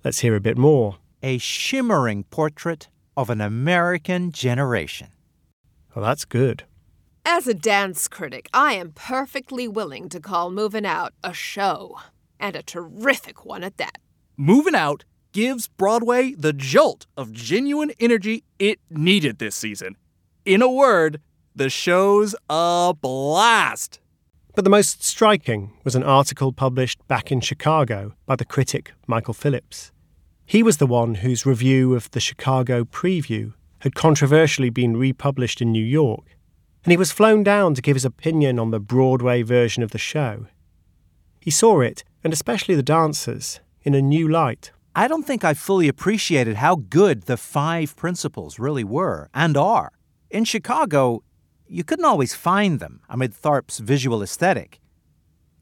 Let's 0.04 0.20
hear 0.20 0.36
a 0.36 0.42
bit 0.42 0.58
more. 0.58 0.98
A 1.24 1.38
shimmering 1.38 2.26
portrait 2.26 2.90
of 3.16 3.30
an 3.30 3.40
American 3.40 4.34
generation. 4.34 5.12
Well, 5.96 6.04
that's 6.04 6.26
good. 6.26 6.66
As 7.32 7.46
a 7.46 7.54
dance 7.54 8.08
critic, 8.08 8.50
I 8.56 8.74
am 8.74 8.92
perfectly 8.94 9.68
willing 9.68 10.10
to 10.10 10.20
call 10.20 10.50
Movin' 10.50 10.84
Out 10.84 11.14
a 11.24 11.32
show, 11.32 12.00
and 12.40 12.56
a 12.56 12.64
terrific 12.64 13.46
one 13.46 13.64
at 13.64 13.78
that. 13.78 14.00
Movin' 14.36 14.74
Out 14.74 15.04
gives 15.32 15.68
Broadway 15.68 16.34
the 16.34 16.54
jolt 16.54 17.06
of 17.16 17.32
genuine 17.32 17.92
energy 18.00 18.46
it 18.58 18.80
needed 18.90 19.38
this 19.38 19.56
season. 19.56 19.96
In 20.44 20.64
a 20.64 20.72
word, 20.72 21.22
the 21.56 21.70
show's 21.70 22.34
a 22.50 22.96
blast. 23.00 24.00
But 24.56 24.64
the 24.64 24.72
most 24.72 25.04
striking 25.04 25.72
was 25.84 25.94
an 25.94 26.04
article 26.04 26.52
published 26.52 27.08
back 27.08 27.32
in 27.32 27.42
Chicago 27.42 28.16
by 28.26 28.38
the 28.38 28.44
critic 28.44 28.94
Michael 29.06 29.36
Phillips. 29.36 29.92
He 30.48 30.64
was 30.64 30.78
the 30.78 30.88
one 30.88 31.14
whose 31.14 31.46
review 31.46 31.94
of 31.94 32.10
the 32.10 32.20
Chicago 32.20 32.86
preview 32.86 33.54
had 33.82 33.94
controversially 33.94 34.72
been 34.72 34.98
republished 34.98 35.62
in 35.62 35.72
New 35.72 35.86
York, 35.86 36.39
and 36.84 36.92
he 36.92 36.98
was 36.98 37.12
flown 37.12 37.44
down 37.44 37.74
to 37.74 37.82
give 37.82 37.96
his 37.96 38.06
opinion 38.06 38.60
on 38.60 38.72
the 38.72 38.80
Broadway 38.80 39.42
version 39.42 39.84
of 39.84 39.92
the 39.92 39.98
show. 39.98 40.48
He 41.40 41.52
saw 41.52 41.82
it, 41.82 42.04
and 42.24 42.34
especially 42.34 42.76
the 42.76 42.84
dancers, 42.84 43.60
in 43.84 43.94
a 43.94 44.02
new 44.02 44.28
light. 44.28 44.72
I 44.96 45.08
don't 45.08 45.24
think 45.24 45.44
I 45.44 45.54
fully 45.54 45.88
appreciated 45.88 46.58
how 46.58 46.76
good 46.76 47.24
the 47.24 47.38
five 47.38 47.96
principals 47.96 48.60
really 48.60 48.84
were 48.84 49.30
and 49.34 49.56
are. 49.56 49.92
In 50.30 50.44
Chicago, 50.44 51.24
you 51.68 51.84
couldn't 51.84 52.06
always 52.06 52.34
find 52.34 52.80
them 52.80 53.02
amid 53.08 53.34
Tharp's 53.34 53.80
visual 53.80 54.24
aesthetic. 54.24 54.80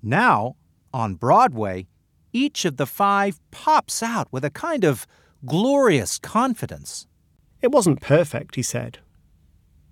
Now, 0.01 0.55
on 0.93 1.15
Broadway, 1.15 1.87
each 2.33 2.65
of 2.65 2.77
the 2.77 2.85
five 2.85 3.39
pops 3.51 4.01
out 4.01 4.27
with 4.31 4.45
a 4.45 4.49
kind 4.49 4.83
of 4.83 5.05
glorious 5.45 6.17
confidence. 6.17 7.07
It 7.61 7.71
wasn't 7.71 8.01
perfect, 8.01 8.55
he 8.55 8.61
said, 8.61 8.99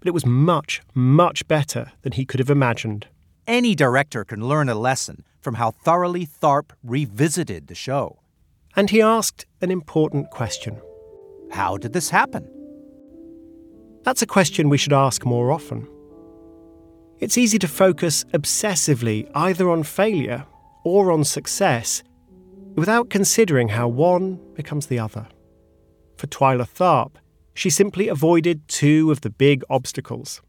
but 0.06 0.10
it 0.10 0.14
was 0.14 0.26
much, 0.28 0.84
much 0.94 1.48
better 1.48 1.92
than 2.04 2.12
he 2.12 2.26
could 2.26 2.40
have 2.40 2.52
imagined. 2.52 3.08
Any 3.48 3.74
director 3.74 4.24
can 4.24 4.48
learn 4.48 4.70
a 4.70 4.76
lesson 4.76 5.26
from 5.42 5.56
how 5.56 5.72
thoroughly 5.72 6.28
Tharp 6.28 6.74
revisited 6.84 7.66
the 7.66 7.74
show. 7.74 8.20
And 8.76 8.92
he 8.92 9.02
asked 9.02 9.48
an 9.62 9.72
important 9.72 10.30
question 10.30 10.80
How 11.54 11.78
did 11.78 11.94
this 11.94 12.12
happen? 12.12 12.48
That's 14.04 14.22
a 14.22 14.28
question 14.28 14.70
we 14.70 14.78
should 14.78 14.94
ask 14.94 15.26
more 15.26 15.52
often. 15.52 15.88
It's 17.18 17.36
easy 17.36 17.58
to 17.58 17.68
focus 17.68 18.26
obsessively 18.26 19.28
either 19.34 19.72
on 19.72 19.82
failure 19.82 20.46
or 20.84 21.12
on 21.12 21.24
success 21.24 22.04
without 22.76 23.10
considering 23.10 23.70
how 23.70 23.88
one 23.88 24.40
becomes 24.54 24.86
the 24.86 25.00
other. 25.00 25.26
For 26.16 26.28
Twyla 26.28 26.70
Tharp, 26.70 27.16
she 27.56 27.70
simply 27.70 28.08
avoided 28.10 28.68
two 28.68 29.10
of 29.10 29.22
the 29.22 29.30
big 29.30 29.64
obstacles. 29.70 30.42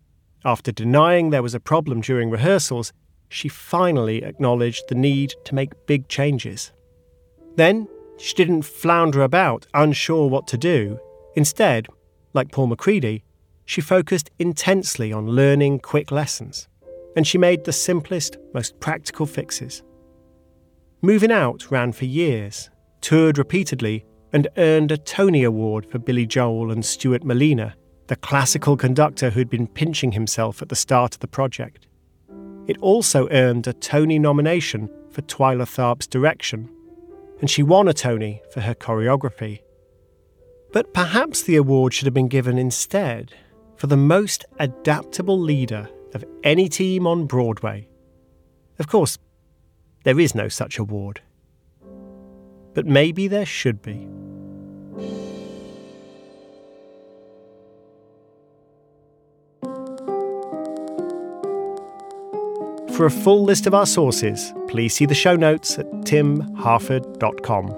After 0.44 0.72
denying 0.72 1.30
there 1.30 1.42
was 1.42 1.54
a 1.54 1.60
problem 1.60 2.00
during 2.02 2.28
rehearsals, 2.28 2.92
she 3.28 3.48
finally 3.48 4.22
acknowledged 4.22 4.88
the 4.88 4.94
need 4.94 5.34
to 5.44 5.54
make 5.54 5.86
big 5.86 6.08
changes. 6.08 6.72
Then, 7.54 7.88
she 8.18 8.34
didn't 8.34 8.62
flounder 8.62 9.22
about, 9.22 9.66
unsure 9.72 10.28
what 10.28 10.46
to 10.48 10.58
do. 10.58 10.98
Instead, 11.34 11.86
like 12.34 12.52
Paul 12.52 12.68
MacCready, 12.68 13.22
she 13.64 13.80
focused 13.80 14.30
intensely 14.38 15.12
on 15.12 15.26
learning 15.26 15.80
quick 15.80 16.10
lessons, 16.10 16.68
and 17.16 17.26
she 17.26 17.38
made 17.38 17.64
the 17.64 17.72
simplest, 17.72 18.36
most 18.52 18.78
practical 18.80 19.26
fixes. 19.26 19.82
Movin' 21.02 21.30
Out 21.30 21.70
ran 21.70 21.92
for 21.92 22.04
years, 22.04 22.70
toured 23.00 23.38
repeatedly, 23.38 24.04
and 24.32 24.48
earned 24.56 24.92
a 24.92 24.98
Tony 24.98 25.44
Award 25.44 25.86
for 25.86 25.98
Billy 25.98 26.26
Joel 26.26 26.70
and 26.70 26.84
Stuart 26.84 27.22
Malina, 27.22 27.74
the 28.06 28.16
classical 28.16 28.76
conductor 28.76 29.30
who'd 29.30 29.50
been 29.50 29.66
pinching 29.66 30.12
himself 30.12 30.62
at 30.62 30.68
the 30.68 30.76
start 30.76 31.14
of 31.14 31.20
the 31.20 31.28
project. 31.28 31.86
It 32.66 32.78
also 32.78 33.28
earned 33.30 33.66
a 33.66 33.72
Tony 33.72 34.18
nomination 34.18 34.90
for 35.10 35.22
Twyla 35.22 35.66
Tharp's 35.66 36.06
direction, 36.06 36.68
and 37.40 37.48
she 37.48 37.62
won 37.62 37.88
a 37.88 37.92
Tony 37.92 38.42
for 38.52 38.60
her 38.60 38.74
choreography. 38.74 39.60
But 40.72 40.92
perhaps 40.92 41.42
the 41.42 41.56
award 41.56 41.94
should 41.94 42.06
have 42.06 42.14
been 42.14 42.28
given 42.28 42.58
instead 42.58 43.32
for 43.76 43.86
the 43.86 43.96
most 43.96 44.44
adaptable 44.58 45.38
leader 45.38 45.88
of 46.14 46.24
any 46.42 46.68
team 46.68 47.06
on 47.06 47.26
Broadway. 47.26 47.88
Of 48.78 48.88
course, 48.88 49.18
there 50.04 50.20
is 50.20 50.34
no 50.34 50.48
such 50.48 50.78
award. 50.78 51.20
But 52.76 52.84
maybe 52.84 53.26
there 53.26 53.46
should 53.46 53.80
be. 53.80 54.06
For 62.94 63.06
a 63.06 63.10
full 63.10 63.44
list 63.44 63.66
of 63.66 63.72
our 63.72 63.86
sources, 63.86 64.52
please 64.68 64.94
see 64.94 65.06
the 65.06 65.14
show 65.14 65.36
notes 65.36 65.78
at 65.78 65.86
timharford.com. 66.02 67.68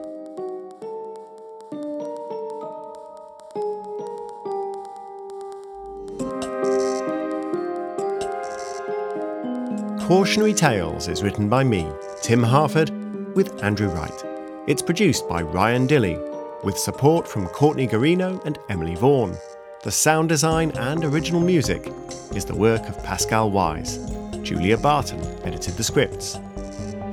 Cautionary 10.08 10.54
Tales 10.54 11.06
is 11.06 11.22
written 11.22 11.48
by 11.48 11.62
me, 11.62 11.88
Tim 12.20 12.42
Harford, 12.42 12.90
with 13.36 13.62
Andrew 13.62 13.88
Wright. 13.90 14.27
It's 14.68 14.82
produced 14.82 15.26
by 15.26 15.40
Ryan 15.40 15.86
Dilley, 15.88 16.18
with 16.62 16.78
support 16.78 17.26
from 17.26 17.46
Courtney 17.46 17.88
Guarino 17.88 18.44
and 18.44 18.58
Emily 18.68 18.96
Vaughan. 18.96 19.34
The 19.82 19.90
sound 19.90 20.28
design 20.28 20.72
and 20.72 21.06
original 21.06 21.40
music 21.40 21.90
is 22.34 22.44
the 22.44 22.54
work 22.54 22.86
of 22.86 23.02
Pascal 23.02 23.50
Wyse. 23.50 23.96
Julia 24.42 24.76
Barton 24.76 25.24
edited 25.42 25.78
the 25.78 25.82
scripts. 25.82 26.38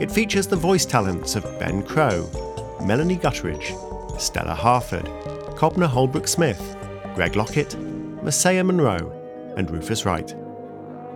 It 0.01 0.11
features 0.11 0.47
the 0.47 0.57
voice 0.57 0.85
talents 0.85 1.37
of 1.37 1.43
Ben 1.57 1.81
Crowe, 1.81 2.29
Melanie 2.83 3.15
Gutteridge, 3.15 4.19
Stella 4.19 4.53
Harford, 4.53 5.05
Kobna 5.55 5.87
Holdbrook 5.87 6.27
Smith, 6.27 6.75
Greg 7.15 7.37
Lockett, 7.37 7.79
Messiah 8.21 8.65
Monroe, 8.65 9.53
and 9.55 9.71
Rufus 9.71 10.05
Wright. 10.05 10.35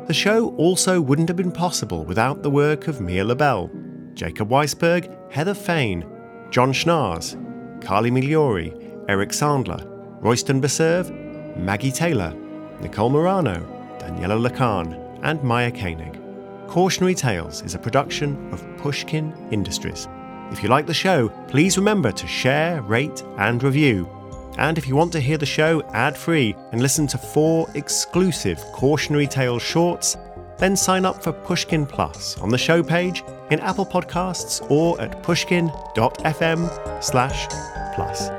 The 0.07 0.13
show 0.13 0.55
also 0.55 1.01
wouldn't 1.01 1.27
have 1.27 1.35
been 1.35 1.51
possible 1.51 2.05
without 2.05 2.43
the 2.43 2.49
work 2.49 2.87
of 2.87 3.01
Mia 3.01 3.25
LaBelle, 3.25 3.69
Jacob 4.13 4.47
Weisberg, 4.47 5.13
Heather 5.29 5.53
Fain, 5.53 6.05
John 6.51 6.73
Schnaars, 6.73 7.35
Carly 7.83 8.09
Migliori, 8.09 8.73
Eric 9.07 9.29
Sandler, 9.29 9.85
Royston 10.19 10.59
Beserve, 10.59 11.11
Maggie 11.55 11.91
Taylor, 11.91 12.33
Nicole 12.81 13.09
Morano, 13.09 13.59
Daniela 13.99 14.47
Lakhan, 14.47 15.19
and 15.23 15.43
Maya 15.43 15.71
Koenig. 15.71 16.19
Cautionary 16.67 17.13
Tales 17.13 17.61
is 17.61 17.75
a 17.75 17.79
production 17.79 18.51
of 18.51 18.65
Pushkin 18.77 19.33
Industries. 19.51 20.07
If 20.51 20.63
you 20.63 20.69
like 20.69 20.87
the 20.87 20.93
show, 20.93 21.29
please 21.47 21.77
remember 21.77 22.11
to 22.11 22.27
share, 22.27 22.81
rate, 22.81 23.23
and 23.37 23.61
review. 23.61 24.09
And 24.57 24.77
if 24.77 24.87
you 24.87 24.95
want 24.95 25.11
to 25.13 25.19
hear 25.19 25.37
the 25.37 25.45
show 25.45 25.83
ad 25.93 26.17
free 26.17 26.55
and 26.71 26.81
listen 26.81 27.05
to 27.07 27.17
four 27.17 27.69
exclusive 27.75 28.57
Cautionary 28.73 29.27
Tales 29.27 29.61
shorts, 29.61 30.17
then 30.57 30.75
sign 30.75 31.05
up 31.05 31.23
for 31.23 31.31
Pushkin 31.31 31.85
Plus 31.85 32.37
on 32.39 32.49
the 32.49 32.57
show 32.57 32.81
page 32.81 33.23
in 33.49 33.59
Apple 33.59 33.85
Podcasts 33.85 34.69
or 34.69 34.99
at 35.01 35.21
pushkin.fm 35.23 37.03
slash 37.03 37.47
plus. 37.95 38.38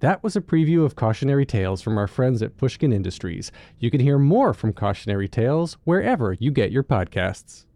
That 0.00 0.22
was 0.22 0.34
a 0.34 0.40
preview 0.40 0.86
of 0.86 0.96
Cautionary 0.96 1.44
Tales 1.44 1.82
from 1.82 1.98
our 1.98 2.06
friends 2.06 2.40
at 2.40 2.56
Pushkin 2.56 2.90
Industries. 2.90 3.52
You 3.78 3.90
can 3.90 4.00
hear 4.00 4.18
more 4.18 4.54
from 4.54 4.72
Cautionary 4.72 5.28
Tales 5.28 5.76
wherever 5.84 6.32
you 6.32 6.50
get 6.50 6.72
your 6.72 6.82
podcasts. 6.82 7.66